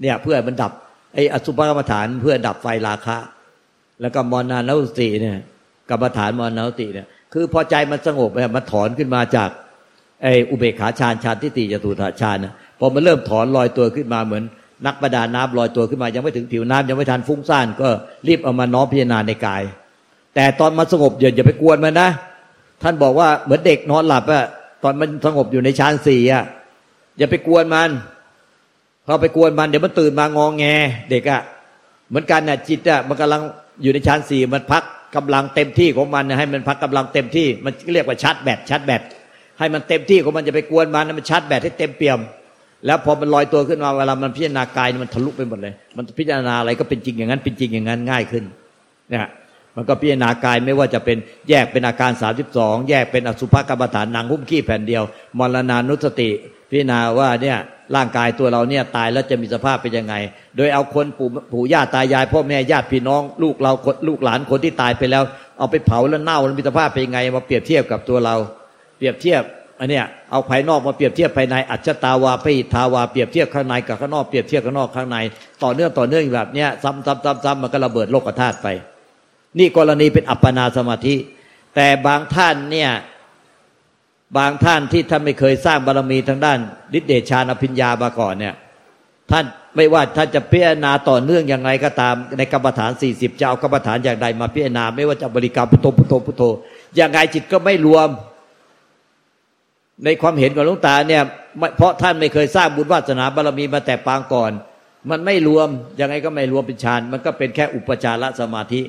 [0.00, 0.72] เนี่ยเพื่อมันดับ
[1.14, 3.16] ไอ้อสุภกรรมฐานเพื่อดับไฟราคะ
[4.00, 5.38] แล้วก็มรณานุสติเนี่ย
[5.90, 9.50] กรรมฐานมรณานุสติเนี่ย คือพอใจมันสงบมันถอนขึ้นมาจาก
[10.22, 14.44] ไอ้อุเบกขาฌานฌานทิฏฐิจตุถาฌานนะพอมันเริ่มถอนลอยตัวขึ้นมาเหมือน
[14.86, 17.88] นักประดาน้ำลอยตัวขึ้นมายังไม่ถึงผิวน้ำยังไม่ทันฟุ้งซ่านก็
[18.28, 19.62] รีบเอามาน้อมพิจารณาในกาย
[20.34, 22.10] แต่ตอนมันสงบอย่าอย่าไปกวนมันนะ
[22.82, 24.44] ท่านบอกว่าเหมือนเด็กนอนหลับอะ
[24.82, 26.44] ตอนมันสงบอยู่ในฌานสี่อะ
[27.18, 27.90] อย่าไปกวนมัน
[29.08, 30.64] พอไปกวนมันเดี๋ยวมันตื่นมางองแง
[31.10, 31.40] เด็กอะ
[32.08, 33.42] เหมือนกันน่ะจิตอะมันกำลัง
[33.82, 34.84] อยู่ในฌานสี่มันพัก
[35.16, 39.02] กำลังเต็มที่ของมันนะให้มันพักกำลังเต็มที่ มันเรียกว่าชาร์จแบตชาร์จแบต
[39.58, 42.18] ให้มันเต็มที่ของมันจะไปกวนมันนะมันชาร์จแบตให้เต็มเปี่ยม
[42.86, 48.44] แล้วพอมันลอยตัวขึ้นมาเวลามันพิจารณากายมันทะลุไปหมดเลย มันพิจารณาอะไรก็เป็นจริงอย่างนั้นเป็นจริงอย่างนั้นง่ายขึ้น
[49.10, 49.28] เนี่ย
[49.76, 51.16] มันก็พิจารณากายไม่ว่าจะเป็น
[51.48, 52.10] แยกเป็นอาการ
[52.50, 55.02] 32 แยกเป็นอสุภกรรมฐานหนังหุ้มขี้แผ่นเดียว
[55.38, 56.30] มรณานุสติ
[56.70, 57.58] พิจารณาว่าเนี่ย
[57.96, 60.14] ร่างกายตัวเราเนี่ยตายแล้วจะมีสภาพเป็นยังไง
[60.56, 65.22] โดยเอาคนปู่ปู่ย่าตายายพ่อแม่ญาติพี่น้อง ลูกเราคนลูกหลานคนที่ตายไปแล้ว
[65.58, 68.36] เอาไปเผาแล้วเน่าแล้วมีสภาพเป็นยังไง มาเปรียบเทียบกับตัวเรา
[68.98, 69.42] เปรียบเทียบ
[69.80, 75.16] อันเนี้ยเอาภายนอกมาเปรียบเทียบภายในอัจฉตาวาปิทาวาเปรียบเทียบข้างในกับข้างนอกเปรียบเทียบข้างนอกข้างใน
[75.64, 78.68] ต่อเนื่องต่อเนื่องแบบเนี้ยซ้ำซ้ำซ้ำซ้ำมันก็ระเบิดโลกธาตุไป
[79.58, 81.16] นี่กรณีเป็นอัปปนาสมาธิ
[81.74, 82.90] แต่บางท่านเนี่ย
[84.36, 86.58] บางท่านที่ท่านไม่เคยสร้างบารมีทางด้าน
[86.98, 88.54] ฤทธิเดชานอภิญญามาก่อนเนี่ย
[89.30, 89.44] ท่าน
[89.76, 96.42] ไม่ว่าท่านจะพิจารณาต่อเนื่องอย่างไรก็ตาม ในกรรมฐาน40จะเอากรรมฐานอย่างใดมาพิจารณา ไม่ว่าจะบริกรรมพุทโธพุทโธพุทโธ
[96.96, 98.08] อย่างไงจิตก็ไม่รวม
[100.04, 101.22] ในความเห็นของหลวงตาเนี่ย
[101.76, 104.52] เพราะท่านไม่เคยสร้างบุญวาสนาบารมีมาแต่ปางก่อน
[105.10, 105.68] มันไม่รวม
[106.00, 108.82] ยังไงก็ไม่รวมเป็นฌานมันก็เป็นแค่อุปจารสมาธิ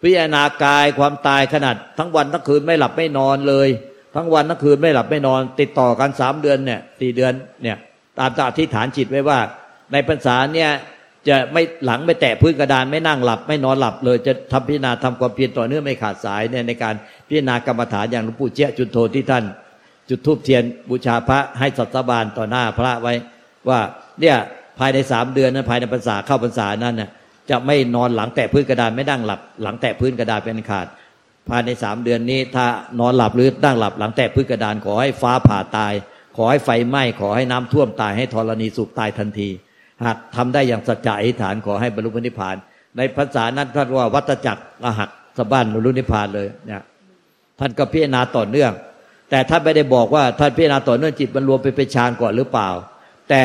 [0.00, 3.68] พิจารณากายความตายขนาดทั้งวันทั้งคืนไม่หลับไม่นอนเลย
[4.14, 7.76] ทั้งวันทั้งคืนไม่หลับไม่นอน ติดต่อกันสามเดือนเนี่ยสี่เดือนเนี่ย
[8.18, 9.38] ตามตาที่ฐานจิตไว้ว่า
[9.92, 10.70] ในพรรษาเนี่ย
[11.28, 16.94] จะไม่หลังไม่แตะพื้นกระดานไม่นั่งหลับ ไม่นอนหลับเลยจะทำพิจารณาทำความเพียรต่อเนื่องไม่ขาดสายเนี่ยในการ
[17.28, 19.44] พิจารณากรรมฐานอย่างหลวงปู่เจ้าจุนโทที่ท่าน
[20.08, 23.14] จุดทูบเทียนบูชาพระให้สัตบานต่อหน้าพระไว้
[23.68, 23.80] ว่า
[24.20, 24.36] เนี่ย
[24.78, 27.10] ภายในสามเดือนนั้นภายในพรรษาเข้าพรรษานั้นน่ะ
[27.50, 30.86] จะไม่นอนหลังแตะพื้นกระดานไม่นั่งหลับ หลังแตะพื้นกระดานเป็นขาด
[31.48, 32.66] ภายในสามเดือนนี้ ถ้า
[33.00, 35.92] นอนหลับหรือนั่งหลับหลังแตะพื้นกระดานขอให้ฟ้าผ่าตาย
[36.36, 39.48] ขอให้ไฟไหม้ขอให้น้ำท่วมตายให้ธรณีสุขตายทันที
[40.04, 42.56] หากทำได้อย่างสัจจะอธิษฐานขอให้บรรลุพระนิพพาน
[42.96, 46.82] ในภาษานั้นท่านว่าวัตจักรอหักสะบ้านบรรลุนิพพานเลยเนี่ย
[47.60, 48.72] ท่านก็พิจารณาต่อเนื่อง
[49.30, 52.68] แต่ท่านไม่ได้บอกว่าท่านพิจารณาต่อเนื่องจิตมันรวมไปเป็นฌานก่อนหรือเปล่า
[53.28, 53.40] แต่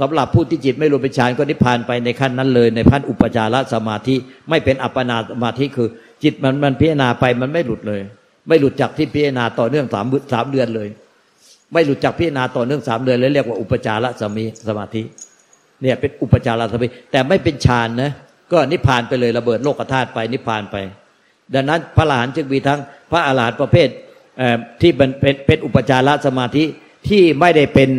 [0.00, 4.16] สำหรับผู้ที่จิตไม่รวมเป็นฌานก็นิพพานไปในขั้นนั้นเลย ในขั้นอุปจารสมาธิ
[4.48, 5.88] ไม่เป็นอัปปนาสมาธิคือ
[6.22, 8.00] จิตมันมันพิจารณาไปมันไม่หลุดเลย
[8.48, 10.88] ไม่หลุดจากที่พิจารณาต่อเนื่องสามสามเดือนเลย
[11.72, 15.02] ไม่หลุดจากพิจารณาต่อเนื่องสามเดือนเลยเรียกว่าอุปจารสมีสมาธิ
[15.82, 18.12] เนี่ยเป็นอุปจารสมาธิแต่ไม่เป็นฌานนะ
[18.52, 20.76] ก็นิพพานไปเลยระเบิดโลกธาตุไปนิพพานไป
[21.54, 23.88] ดังนั้นพระอรหันต์จึงมีทั้งพระอรหันต์ประเภท
[24.80, 26.64] ที่เป็นเป็นเป็นอุปจารสมาธิ
[27.08, 27.90] ที่ไม่ได้เป็น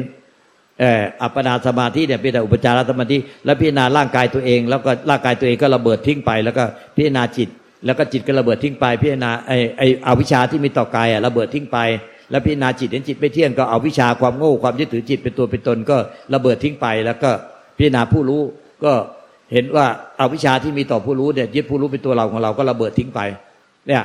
[1.21, 6.63] อัปปนาสมาธิเนี่ยเป็นแต่อุปจารสมาธิ แล้วพิจารณาร่างกายตัวเอง แล้วก็ร่างกายตัวเองก็ระเบิดทิ้งไป แล้วก็
[6.95, 7.49] พิจารณาจิต
[7.85, 11.77] แล้วก็จิตก็ระเบิดทิ้งไปพิจารณาไอไออวิชชาที่มีต่อกายอะระเบิดทิ้งไป
[12.31, 15.97] แล้วพิจารณาจิตเห็นจิตไม่เที่ยงก็เอาวิชาความโง่ความยึดถือจิตเป็นตัวเป็นตนก็
[16.33, 17.31] ระเบิดทิ้งไป แล้วก็
[17.77, 18.41] พิจารณาผู้รู้
[18.83, 18.93] ก็
[19.53, 19.85] เห็นว่า
[20.19, 23.19] อาวิชาที่มีต่อผู้รู้เนี่ยยึดผู้รู้เป็นตัวเราของเราก็ระเบิดทิ้งไป
[23.87, 24.03] เนี่ย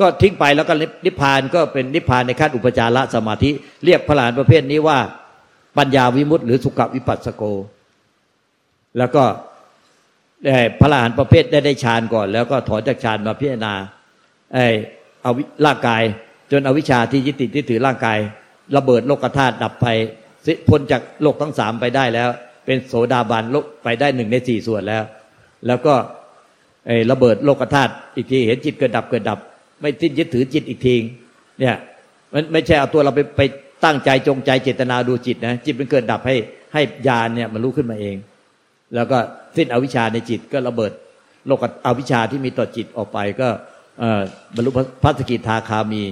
[0.00, 0.74] ก็ทิ้งไปแล้วก็
[1.06, 3.50] นิพพานก็เป็นนิพพานในขั้นอุปจารสมาธิ
[3.84, 4.98] เรียกพลานประเภทนี้ว่า
[5.78, 7.42] ปัญญาวิมุตติหรือสุขวิปัสสโก
[8.98, 9.24] แล้วก็
[10.80, 13.74] พระหลานประเภทได้ได้ฌานก่อน แล้วก็ถอนจากฌานมาพิจารณา
[14.54, 14.66] ไอ้
[15.22, 15.32] เอา
[15.66, 16.02] ร่างกาย
[16.52, 18.18] จนอวิชชาที่ยึดติดที่ถือร่างกาย
[18.76, 19.86] ระเบิดโลกธาตุดับไป
[20.68, 22.28] พ้นจากโลกทั้งสามไปได้แล้ว
[22.66, 25.02] เป็นโสดาบันโลกไปได้หนึ่งในสี่ส่วนแล้ว
[25.66, 25.94] แล้วก็
[26.86, 29.38] ไอ้ระเบิดโลกธาตุอีกทีเห็นจิตเกิดดับเกิดดับ
[29.80, 30.94] ไม่ทิ้งยึดถือจิตอีกที
[31.60, 31.76] เนี่ย
[32.32, 33.40] มันไม่ใช่เอาตัวเราไปไป
[33.84, 36.36] ตั้งใจจงใจเจตนาดูจิตนะจิตมันเกิดดับให้
[36.74, 38.16] ให้ญาณเนี่ยมันรู้ขึ้นมาเอง
[38.94, 39.18] แล้วก็
[39.56, 40.92] สิ้นอวิชชาในจิตก็ระเบิด
[41.46, 43.48] โลกอวิชชาที่มีต่อจิตออกไปก็
[44.54, 44.70] บรรลุ
[45.02, 46.02] พระสกิทาคามี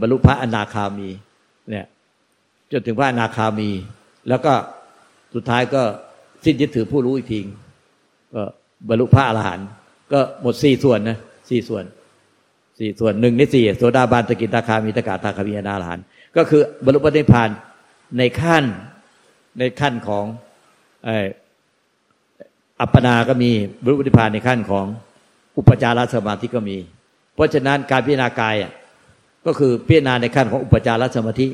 [0.00, 1.08] บรรลุพระอนาคามี
[1.70, 1.86] เนี่ย
[2.72, 3.70] จนถึงพระอนาคามี
[4.28, 4.52] แล้วก็
[5.34, 5.82] สุดท้ายก็
[6.44, 7.40] สิ้นยึดถือผู้รู้อีกที
[8.34, 8.42] ก็
[8.88, 9.66] บรรลุพระอรหันต์
[10.12, 11.18] ก็หมดสี่ส่วนนะ
[11.50, 11.84] สี่ส่วน
[12.78, 16.00] สี่ส่วนหนึ่งในสี่โสดาบันตกิตาคามีตกาตาคามีอนาอรหัน
[16.36, 17.48] ก็คือบรรลุปฏิพาน
[18.18, 18.64] ในขั้น
[19.58, 20.24] ในขั้นของ
[22.82, 23.50] อัปปนาก็มี
[23.82, 24.86] บรรลุปฏิพานในขั้นของ
[25.58, 26.76] อุปจารสมาธิก็มี
[27.34, 28.72] เพราะฉะนั้นการพิจารณากายอะ
[29.46, 31.46] ก็คือพิจารณาในขั้นของอุปจารสมาธิ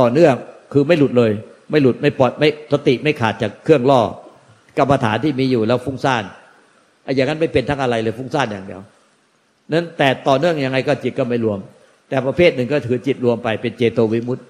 [0.00, 0.34] ต่อเนื่อง
[0.72, 1.32] คือไม่หลุดเลย
[1.70, 4.00] ไม่หลุดไม่ปลอดไม่สติไม่ขาดจากเครื่องล่อ
[4.78, 6.24] กรรมฐานที่มีอยู่แล้วฟุ้งซ่าน
[7.14, 8.80] อย่างนั้นไม่เป็นทั้งอะไรเลยฟุ้งซ่านอย่างเดียว
[9.72, 11.58] นั้นแต่ต่อเนื่องยังไงก็จิตก็ไม่รวม
[12.08, 14.44] แต่ประเภทหนึ่งก็ถือจิตรวมไปเป็นเจโตวิมุตต์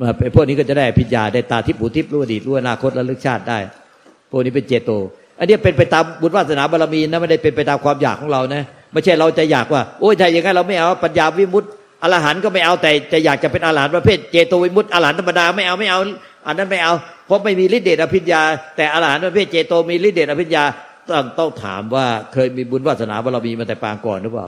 [0.00, 3.58] มาเป็นพวกนี้ก็จะได้พิญญาได้ตาทิพย์หูทิพย์รู้อดีตรู้อนาคตและลึกชาติได้
[4.32, 4.90] พวกนี้เป็นเจโต
[5.38, 11.70] อันนี้เป็นไปตามบุญวาสนาบารมีนะไม่ได้เป็นไปตามความอยากของเรานะไม่ใช่เราจะอยากว่าโอ้ยถ้าอย่างนั้นเราไม่เอาปัญญาวิมุตต์
[12.02, 16.00] อรหันต์ก็ไม่เอาแต่จะอยากจะเป็นอรหันต์ประเภทเจโตวิมุตต์อรหันต์ธรรมดาไม่เอาไม่เอา
[16.46, 16.92] อันนั้นไม่เอา
[17.26, 18.40] เพราะไม่มีฤทธิเดชอภิญญา
[18.76, 20.64] แต่อรหันต์ประเภทเจโตมีฤทธิเดชอภิญญา
[21.08, 24.46] ต้องต้องถามว่าเคยมีบุญวาสนาบารมีมาแต่ปางก่อนหรือเปล่า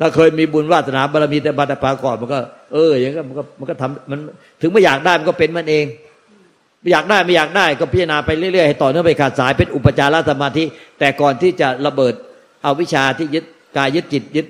[0.00, 2.38] ถ้าเคยมีบุญวาสนาบารมีแต่บารปางก่อนมันก็
[2.72, 4.18] เอออย่างนั้นมันก็มันก็ทำมัน
[4.60, 5.84] ถึงไม่อยากได้มันก็เป็นมันเอง
[6.90, 10.64] อยากได้ไม่อยากได้ก็พิจารณาไปเรื่อยๆให้ต่อเนื่องไปขาดสายเป็นอุปจารสมาธิ
[10.98, 12.14] แต่ก่อนที่จะระเบิด
[12.62, 13.44] เอาวิชาที่ยึด
[13.76, 14.46] กายยึดจิตยึด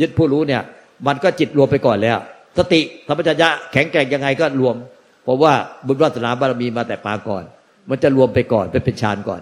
[0.00, 0.62] ยึดผู้รู้เนี่ย
[1.06, 2.18] มันก็จิตรวมไปก่อนแล้ว
[2.58, 4.76] สติธรรมจัญญะแข็งแกร่งยังไงก็รวม
[5.24, 5.52] เพราะว่า
[5.86, 7.44] บุญวาสนาบารมีมาแต่ปางก่อน
[7.90, 9.40] มันจะรวมไปก่อนเป็นเป็นฌานก่อน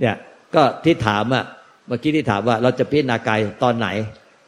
[0.00, 0.14] เนี่ย
[0.54, 1.44] ก็ที่ถามอะ
[1.86, 3.88] เมื่อกี้ที่ถามว่าเราจะพิจารณากายตอนไหน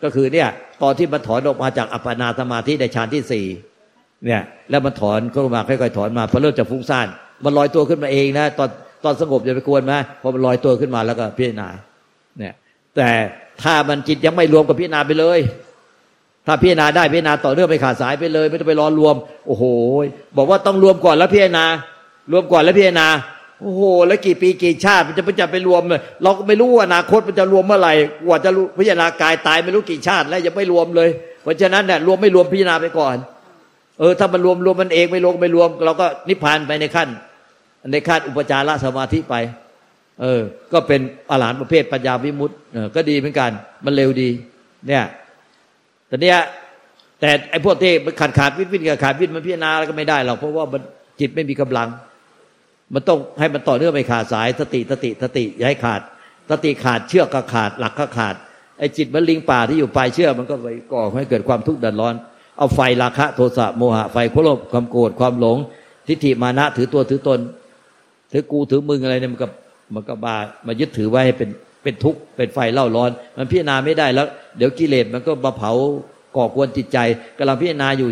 [0.03, 0.49] ก็คือเนี่ย
[0.83, 3.47] ตอนที่มันถอนออกมาจากอัปปนาสมาธิในฌานที่สี่
[4.25, 7.07] เนี่ย แล้วมันถอนเข้ามาค่อยๆถอนมาพอเริ่มจะฟุ้งซ่าน
[7.45, 8.69] มันลอยตัวขึ้นมาเองนะตอน
[9.05, 11.69] ตอนสงบจะไปกวนไหมพอมันลอยตัวขึ้นมาแล้วก็พิจารณา
[12.39, 12.55] เนี่ย
[12.97, 13.11] แต่
[13.63, 15.39] ถ้ามันจิตยังไม่รวมกับพิจารณาไปเลย
[16.47, 19.15] ถ้าพิจารณาได้พิจารณาต่อเนื่องไปขาดสายไปเลย ไม่ต้องไปรอรวม
[19.47, 19.65] โอ้โห
[20.37, 21.67] บอกว่าต้องรวมก่อนแล้วพิจารณา
[22.33, 23.09] รวมก่อนแล้วพิจารณา
[23.61, 27.95] โอ้โห แล้วกี่ปีกี่ชาติมันจะมันจะไปรวมเลยเราก็ไม่รู้ว่าอนาคตมันจะรวมเมื่อไหร่
[28.27, 31.09] กว่าจะพิจารณากายตายไม่รู้กี่ชาติ แล้วยังไม่รวมเลย
[31.43, 33.17] เพราะฉะนั้นเนี่ยรวมไม่รวมพิจารณาไปก่อน
[33.99, 37.09] เออถ้ามันรวมรวมมันเองไม่รวมไม่รวม เราก็นิพพานไปในขั้น
[37.93, 39.35] ในขั้นอุปจารสมาธิไป
[40.23, 40.41] เออ
[40.73, 43.51] ก็เป็นอรหันต์ประเภทปัญญาวิมุตต์เออก็ดีเหมือนกัน
[43.85, 44.29] มันเร็วดี
[44.87, 45.05] เนี่ย
[46.09, 46.39] แต่เนี้ย
[47.21, 50.83] แต่ไอ้พวกที่ขาดขาดวิตวิตขาดวิตมันพิจารณาอะไรก็ไม่ได้หรอกเพราะว่ามัน
[51.21, 51.89] จิตไม่มีกำลัง
[52.95, 56.01] มันต้องให้มันต่อเนื่องไปขาดสายสติสติสติอย่าให้ขาด
[56.51, 58.35] สติขาดเชือกก็ขาดหลักก็ขาด
[58.79, 62.15] ไอ้จิตมันลิงป่าที่อยู่ปลายเชือกมันก็ไปก่อให้เกิดความทุกข์เดือดร้อน
[62.59, 65.59] เอาไฟราคะโทสะโมหะไฟโลภความโกรธความหลง
[66.07, 67.41] ทิฏฐิมานะถือตัวถือตน
[68.33, 69.49] ถือกูถือมึงอะไรเนี่ยมันก็
[69.95, 71.51] มันก็บามายึดถือไว้เป็น
[71.83, 74.27] เป็นทุกข์เป็นไฟเล่าร้อน มันพิจารณาไม่ได้แล้ว
[74.59, 75.73] เดี๋ยวกิเลสมันก็มาเผา
[76.37, 76.99] ก่อกวนจิตใจ
[77.39, 78.09] กำลังพิจารณาอยู่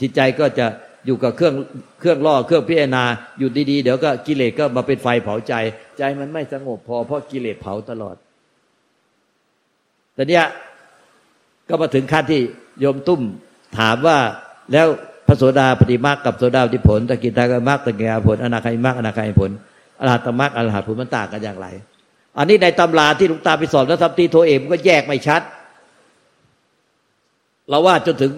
[0.00, 0.66] จิตใจก็จะ
[1.06, 1.54] อยู่กับเครื่อง
[2.00, 3.04] เครื่องล่อเครื่องพิจารณา
[3.38, 5.54] อยู่ดีๆ เดี๋ยวก็กิเลสก็มาเป็นไฟเผาใจ
[5.98, 8.16] ใจมันไม่สงบพอเพราะกิเลสเผาตลอด
[10.14, 10.44] แต่เนี้ย
[11.68, 12.40] ก็มาถึงขั้นที่
[12.80, 13.20] โยมตุ้ม
[13.78, 14.18] ถามว่า
[14.72, 14.86] แล้ว
[15.26, 19.50] พระโสดาปฏิมากับโสดาปฏิผลตะกิตากมากตะเกียผลอนาคามิมากอนาคามิผล
[20.00, 21.66] อรหัตมรรคอรหัตผลมันต่างกันอย่างไร
[22.38, 25.42] อันนี้ในตำราที่ลุงตาไปสอนแล้วทำตีโทเอมก็แยกไม่ชัด
[27.68, 28.32] เราว่าจนถึง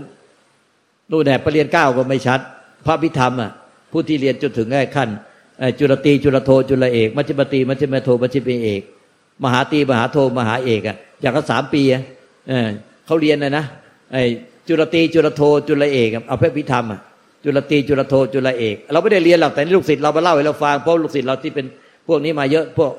[1.10, 2.40] นู่นแหละปรริญญาเก้าก็ไม่ชัด
[2.86, 3.50] พระพิธรรมอะ
[3.92, 5.08] ผู้ที่เรียนจนถึงได้ขั้น
[5.78, 8.82] จุลตีจุลโทจุลเอกมัชฌิมตีมัชฌิมโทมัชฌิมเอก
[9.42, 12.02] มหาตีมหาโทมหาเอกอะอย่างก็สามปีอะ
[13.06, 13.64] เขาเรียนนะนะ
[14.12, 14.22] ไอ้
[14.68, 17.00] จุลตีจุลโทจุลเอกเอาพระพิธรรมอะ
[17.44, 21.66] จุลตีจุลโทจุลเอก เราไม่ได้เรียนหรอกแต่ลูกศิษย์เรามาเล่าให้เราฟังเพราะลูกศิษย์เราที่เป็น
[22.08, 22.90] พวกนี้มาเยอะพวก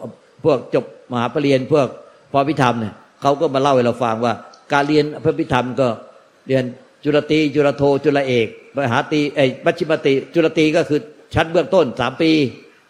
[0.46, 1.88] พวกจบมหาปรริญญาพวก
[2.32, 4.34] พอพิธรรมเนี่ยเขาก็มาเล่าให้เราฟังว่า
[4.74, 5.88] การเรียนพระพิธรรมก็
[6.48, 6.64] เรียน
[7.04, 11.00] จุลตีจุลโทจุลเอกมหาตีไอ้มัชชิมติ จุลตีก็คือ
[11.34, 12.32] ชั้นเบื้องต้นสามปี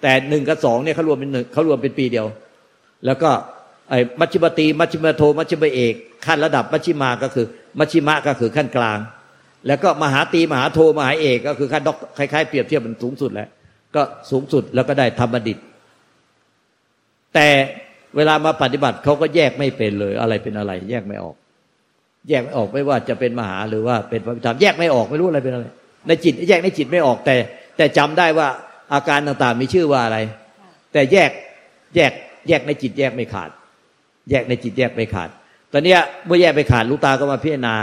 [0.02, 2.28] แแต่หนึ่งกับสองเนี่ยเขารวมเป็นหนึ่งเขารวมเป็นปีเดียว
[3.06, 3.30] แล้วก็
[3.90, 5.94] ไอ้มัชฌิมตีมัชฌิมโทมัชฌิมเอก
[6.26, 7.46] ขั้นระดับมัชฌิมาก็คือ
[7.80, 9.00] มัชิมะก็คือขั้นกลาง
[9.68, 13.50] แล้วก็มหาตีมหาโทมหาเอกก็คือขั้นด็อกคล้ายๆเปรียบเทียบมันสูงสุดแล้ว
[13.96, 15.58] ก็สูงสุดแล้วก็ได้ธรรมดิต
[17.34, 17.48] แต่
[18.16, 21.36] เวลามาปฏิบัติเขาก็แยกไม่เป็นเลย อะไรเป็นอะไร แยกไม่ออก
[22.30, 25.66] แยกไม่ออกไม่ว่าจะเป็นมหาหรือว่าเป็นพระพิธรรมแยกไม่ออกไม่รู้อะไรเป็นอะไร
[26.08, 27.36] ในจิตแยกในจิตไม่ออกแต่
[27.78, 28.48] แต่จำได้ว่า
[28.94, 30.18] อาการต่างๆมีชื่อว่าอะไร
[30.94, 31.32] แต่แยก
[31.96, 32.12] แยก
[32.48, 33.50] แยกในจิตแยกไม่ขาด
[34.30, 35.30] แยกในจิตแยกไม่ขาด
[35.74, 37.76] ตอนเนี้ยเมื่อแยกไปขาดลูกตาก็มาพิจารณา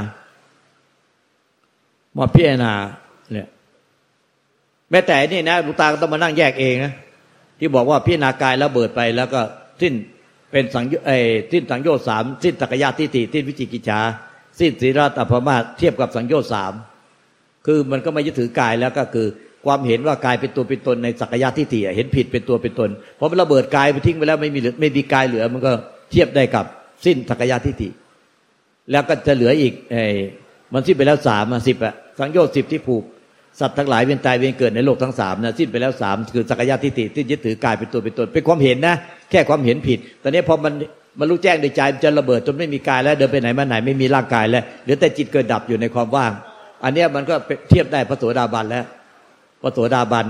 [2.19, 2.73] มาพิจารณา
[3.33, 3.49] เนี่ย
[4.91, 6.93] แม้แต่นี่นะลูกตาก็ต้องมานั่งแยกเองนะ
[7.59, 9.41] ที่บอกว่าพิจารณากายแล้วเบิดไปแล้วก็
[9.81, 9.95] สิ้น
[10.51, 11.11] เป็นสังโยเอ
[11.53, 14.01] สิ้นสังโยชน์สามสิ้นตักยะทิฏฐิสิ้นวิจิกิจฉา
[14.61, 16.73] สิ้นศีลตัพมาเทียบกับสังโยชน์สาม
[17.67, 19.27] คือมันก็ไม่ยึดถือกายแล้วก็คือ
[19.67, 25.73] ความเห็นว่ากายเป็นตัวเป็นตนในสักยะทิฏฐิเห็นผิดเป็นตัวเป็นตนเพอมันระเบิดกายไปทิ้งไปแล้วไม่มีเหลือไม่มีกายเหลือ มันก็
[26.11, 26.67] เทียบได้กับ
[27.05, 27.89] สิ้นสักยะทิฏฐิ
[28.91, 30.05] แล้วก็จะเหลืออีกไอ้
[30.73, 33.05] มันสิ้นไปแล้วสามสิบอะสังโยชน์สิบที่ผูก
[33.61, 38.95] สัตว์ทั้งหลายเวียนตายเวียนเกิดในโลกทั้งสามนะสิ้นไปแล้วสามคือสักยะทิฏฐิที่ยึดถือกายเป็นตัวเป็นตนเป็นความเห็นนะ
[39.31, 40.73] แค่ความเห็นผิด ตอนนี้พอมัน
[41.19, 46.33] มันรู้แจ้งในใจมันจะระเบิดจนไม่มีกายแล้วเดินไปไหนมาไหนไม่มีร่างกายแล้วเหลือแต่จิตเกิดดับอยู่ในความว่าง
[46.85, 47.35] อันนี้มันก็
[47.69, 48.85] เทียบได้พระโสดาบันแล้ว
[49.63, 50.27] พระโสดาบัน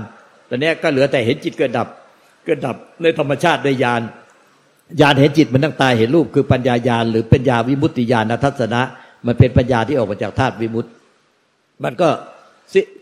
[0.49, 1.87] ตอนนี้ก็เหลือแต่เห็นจิตเกิดดับ
[2.45, 4.01] เกิดดับในธรรมชาติในญาณ
[4.99, 8.81] ญาณเห็นจิตมันตั้งตายเห็นรูปคือปัญญาญาณหรือปัญญาวิมุตติญาณทัศนะ
[9.27, 10.89] มันเป็นปัญญาที่ออกมาจากธาตุวิมุตติ
[11.83, 12.09] มันก็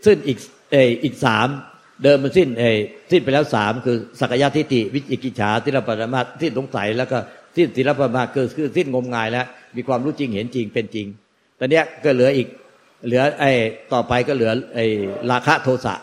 [0.04, 0.38] สิ้นอีก
[0.72, 1.48] เออีกสาม
[2.02, 2.64] เดิมมันสิ้นเอ
[3.10, 7.18] สิ้นไปแล้วสามคือสักยะทิฏฐิวิจิกิจฉาที่เรปรมาสิ้นสงสัยแล้วก็
[7.56, 11.06] สิ้นศีลปรมาคือคือสิ้นงมงายแล้ว มีความรู้จริงเห็นจริงเป็นจริง
[11.58, 12.48] ตอนนี้ก็เหลืออีก
[13.06, 13.50] เหลือไอ้
[13.92, 14.84] ต่อไปก็เหลือไอ้
[15.30, 15.94] ราคะโทสะ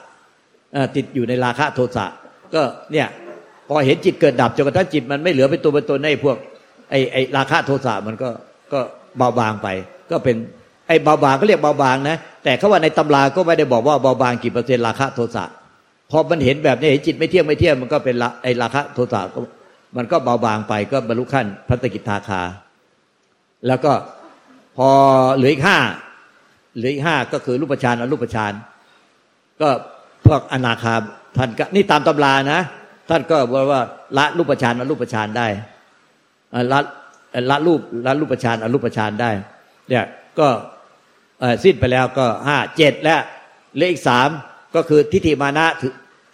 [0.96, 2.06] ติดอยู่ในราคะโทสะ
[2.54, 3.08] ก็เนี่ย
[3.68, 6.38] พอเห็นจิตเกิดดับจนกระทั่งจิตมันไม่เหลือเป็นตัวเป็นตนในพวก
[6.90, 8.30] ไอ้ไอ้ราคะโทสะมันก็
[8.74, 8.80] ก็
[9.18, 9.68] เบาบางไป
[10.12, 10.36] ก็เป็น
[10.88, 15.46] ไอ้เบาบางก็เรียกเบาบางนะ แต่เขาว่าในตำราก็ไม่ได้บอกว่าเบาบางกี่เปอร์เซ็นต์ราคะโทสะ
[16.12, 19.40] พอมันเห็นแบบนี้เห็นจิตไม่เที่ยงไม่เที่ยงมันก็เป็นไอ้ราคะโทสะก็
[19.98, 22.42] มันก็เบาบางไปก็บรรลุขั้นพัฒกิจทาคา
[23.68, 23.92] แล้วก็
[24.78, 24.90] พอ
[25.36, 25.78] เหลืออีกห้า
[26.76, 28.54] เหลืออีกห้าก็คือรูปฌานอรูปฌาน
[29.62, 29.70] ก็
[30.26, 30.96] พวกอนาคา
[31.38, 32.62] ท่านก็นี่ตามตำรานะ
[33.10, 33.82] ท่านก็บอกว่า
[34.18, 35.48] ละรูปฌานอรูปฌานได้
[36.72, 36.80] ละ
[37.50, 39.32] ละรูปละรูปฌานอรูปฌานได้
[39.90, 40.04] เนี่ย
[40.40, 40.48] ก็
[41.64, 43.22] สิ้นไปแล้วก็ห้าเจ็ดแล้ว
[43.80, 44.30] เลขสาม
[44.76, 45.66] ก็คือทิฏฐิมานะ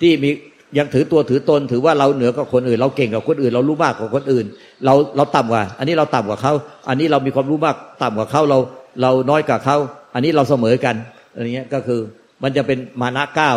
[0.02, 0.30] ที่มี
[0.78, 4.46] ยังถือตัวถือตนถือว่าเราเหนือกว่าคนอื่น เราเก่งกว่าคนอื่น เรารู้มากกว่าคนอื่น
[4.86, 6.54] เราเราต่ำกว่า อันนี้เราต่ำกว่าเขา
[6.88, 8.60] อันนี้เรามีความรู้มากต่ำกว่าเขาเรา
[9.02, 9.78] เราน้อยกว่าเขา
[10.14, 10.96] อันนี้เราเสมอกัน
[11.34, 12.00] อะไรเงี้ยก็คือ
[12.44, 13.52] มันจะเป็นมานะเก้า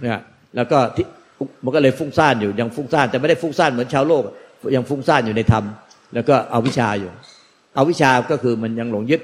[0.00, 0.20] เนี่ย
[0.56, 0.78] แล้วก็
[1.64, 4.22] มันก็เลยฟุ้งซ่านอยู่ยังฟุ้งซ่านแต่ไม่ได้ฟุ้งซ่านเหมือนชาวโลก
[4.76, 5.64] ยังฟุ้งซ่านอยู่ในธรรม
[6.14, 7.10] แล้วก็เอาวิชาอยู่
[7.74, 9.20] เอาวิชาก็คือมันยังหลงยึด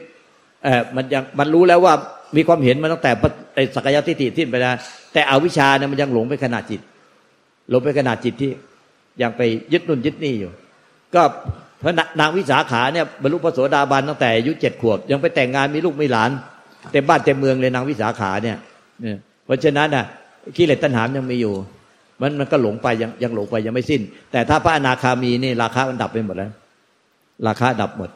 [0.64, 1.94] เออมันยังมันรู้แล้วว่า
[2.36, 3.10] มีความเห็นมันตั้งแต่
[3.54, 4.74] ไอ้สักยะทิฏฐิทิ้นไปแล้ว
[5.12, 6.80] แต่เอาวิชาเนี่ยมันยังหลงไปขนาดจิต
[7.70, 8.50] หลงไปขนาดจิตที่
[9.22, 9.42] ยังไป
[9.72, 10.50] ยึดนุ่นยึดนี่อยู่
[11.14, 11.22] ก็
[11.82, 16.30] พระนางวิสาขาเนี่ยบรรลุพระโสดาบันตั้งแต่อายุเจ็ดขวบ ยังไปแต่งงานมีลูกมีหลาน
[16.92, 18.56] เต็มบ้านเต็มเมืองเลยนางวิสาขาเนี่ย
[19.44, 20.04] เพราะฉะนั้นน่ะ
[20.56, 21.54] กิเลสตัณหายังมีอยู่
[22.20, 24.00] มันมันก็หลงไปยังยังหลงไปยังไม่สิ้น
[24.32, 26.52] แต่ถ้าพระอนาคามีนี่ราคามันดับไปหมดแล้ว
[27.48, 28.10] ราคาดับหมด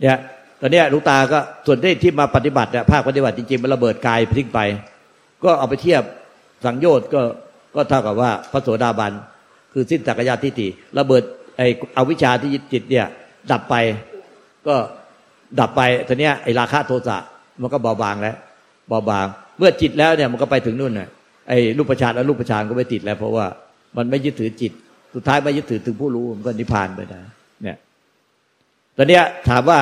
[0.00, 0.18] เนี่ย
[0.60, 4.60] ตอนนี้ลูกตาก็ส่วนที่ที่มาปฏิบัติเนี่ยภาคปฏิบัติจริงๆมันระเบิดกายทิ้งไป
[5.44, 6.02] ก็เอาไปเทียบ
[6.64, 7.20] สังโยชน์ก็
[7.74, 9.12] ก็เท่ากับว่าพระโสดาบัน
[9.72, 10.68] คือสิ้นจักยาทิฏฐิ
[10.98, 11.22] ระเบิด
[11.56, 11.62] ไอ
[11.96, 13.06] อวิชาที่ยึดจิตเนี่ย
[13.52, 13.74] ดับไป
[14.66, 14.76] ก็
[15.60, 17.16] ดับไปตอนนี้ไอราคะโทสะ
[17.60, 18.36] มันก็เบาบางแล้ว
[18.88, 19.26] เบาบาง
[19.58, 21.08] เมื่อจิตแล้วเนี่ยมันก็ไปถึงนู่นน่ะ
[21.48, 23.46] ไอ้รูปฌานแล้วรูปฌานก็ไม่ติดแล้ว เพราะว่า
[23.96, 24.72] มันไม่ยึดถือจิต
[25.14, 27.20] สุดท้ายไม่ยึดถือถึงผู้รู้มันก็นิพพานไปได้
[27.62, 27.76] เนี่ย
[28.96, 29.80] ตอนเนี้ยถามว่า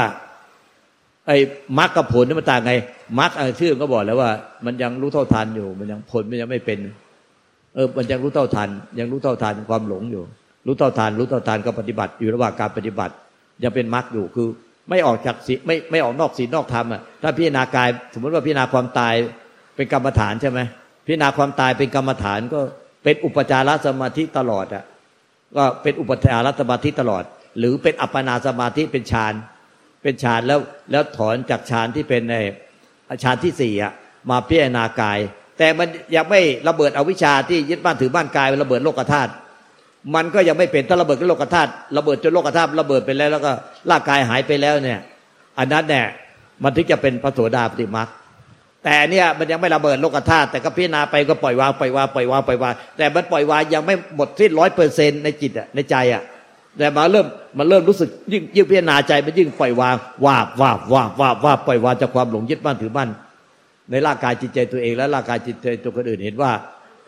[1.27, 1.37] ไอ้
[1.79, 2.73] มรรคกับผลนี่มันต่างไง
[3.19, 4.31] มรรคชื่อก็บอกแล้วว่า
[4.67, 6.79] มันยังรู้เท่าทันอยู่ มันยังผลมันยังไม่เป็น
[7.75, 10.23] เออ มันยังรู้เท่าทัน ยังรู้เท่าทันความหลงอยู่
[10.67, 13.15] รู้เท่าทัน รู้เท่าทันก็ปฏิบัติ อยู่ระหว่างการปฏิบัติ
[13.65, 14.49] ยังเป็นมรรคอยู่คือ
[14.91, 19.15] ไม่ออกจากศีไม่ไม่ออกนอกศีลนอกธรรมอะถ้าพิจารณากาย สมมติว่าพิจารณาความตาย
[19.77, 20.61] เป็นกรรมฐานใช่ไหม
[21.07, 22.61] พิจารณาความตายเป็นกรรมฐานก็
[23.05, 24.85] เป็นอุปจารสมาธิตลอดอะ
[25.57, 27.25] ก็เป็นอุปจารสมาธิตลอด
[27.59, 29.35] หรือเป็นอัปปนาสมาธิเป็นฌาน
[30.03, 32.35] เป็นฌานแล้วแล้วถอนจากฌานที่เป็นใน
[33.23, 33.93] ฌานที่สี่อะ
[34.31, 35.19] มาพิจารณากาย
[35.59, 39.31] แต่มันยังไม่ระเบิดอวิชชาที่ยึดบ้านถือบ้านกายระเบิดโลกธาตุ
[40.15, 43.53] มันก็ยังไม่เป็นถ้าระเบิดโลกธาตุระเบิดจนโลกธาตุระเบิดไปแล้วแล้วก็
[43.91, 45.01] ร่างกายหายไปแล้วเนี่ย
[45.59, 46.07] อันนั้นเนี่ย
[46.63, 48.03] มันถึงจะเป็นพระโสดาปฏิมา
[48.89, 56.23] แต่เนี่ยมันยังไม่ระเบิดโลกธาตุแต่ก็พิจารณาไปก็ปล่อยวางปล่อยวางปล่อยวางปล่อยวางแต่มันปล่อยวางยังไม่หมดสิ้นร้อยเปอร์เซ็นในจิตอะในใจอะ
[56.79, 57.27] แต่มาเริ่ม
[57.59, 59.95] มันเริ่มรู้สึกยิ่งยิ่งพิจารณาใจมันยิ่งปล่อยวาง
[60.27, 63.11] วาบวาบวาบวาบวาบปล่อยวางจากความหลงยึดมั่นถือมั่น
[63.91, 66.53] ในร่างกายจิตใจตัวเองและร่างกายจิตใจตัวคนอื่นเห็นว่า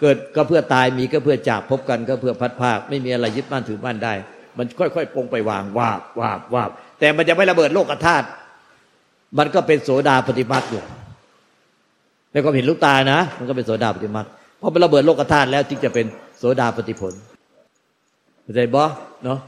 [0.00, 4.14] เกิดก็เพื่อตายมีก็เพื่อจากพบกันก็เพื่อพัดภาคไม่มีอะไรยึดมั่นถือมั่นได้
[4.58, 8.26] มันค่อยๆปลงไปวางวาบวาบวาบแต่มันจะไม่ระเบิดโลกธาตุ
[9.38, 10.82] มันก็เป็นโสดาปฏิมาอยู่
[12.32, 14.22] ในความเห็นลูกตานะ มันก็เป็นโสดาปฏิมา
[14.60, 16.06] พอมันระเบิดโลกธาตุแล้วจึงจะเป็น
[16.38, 17.12] โสดาปฏิผล
[18.42, 18.82] เข้าใจบ่
[19.24, 19.38] เนาะ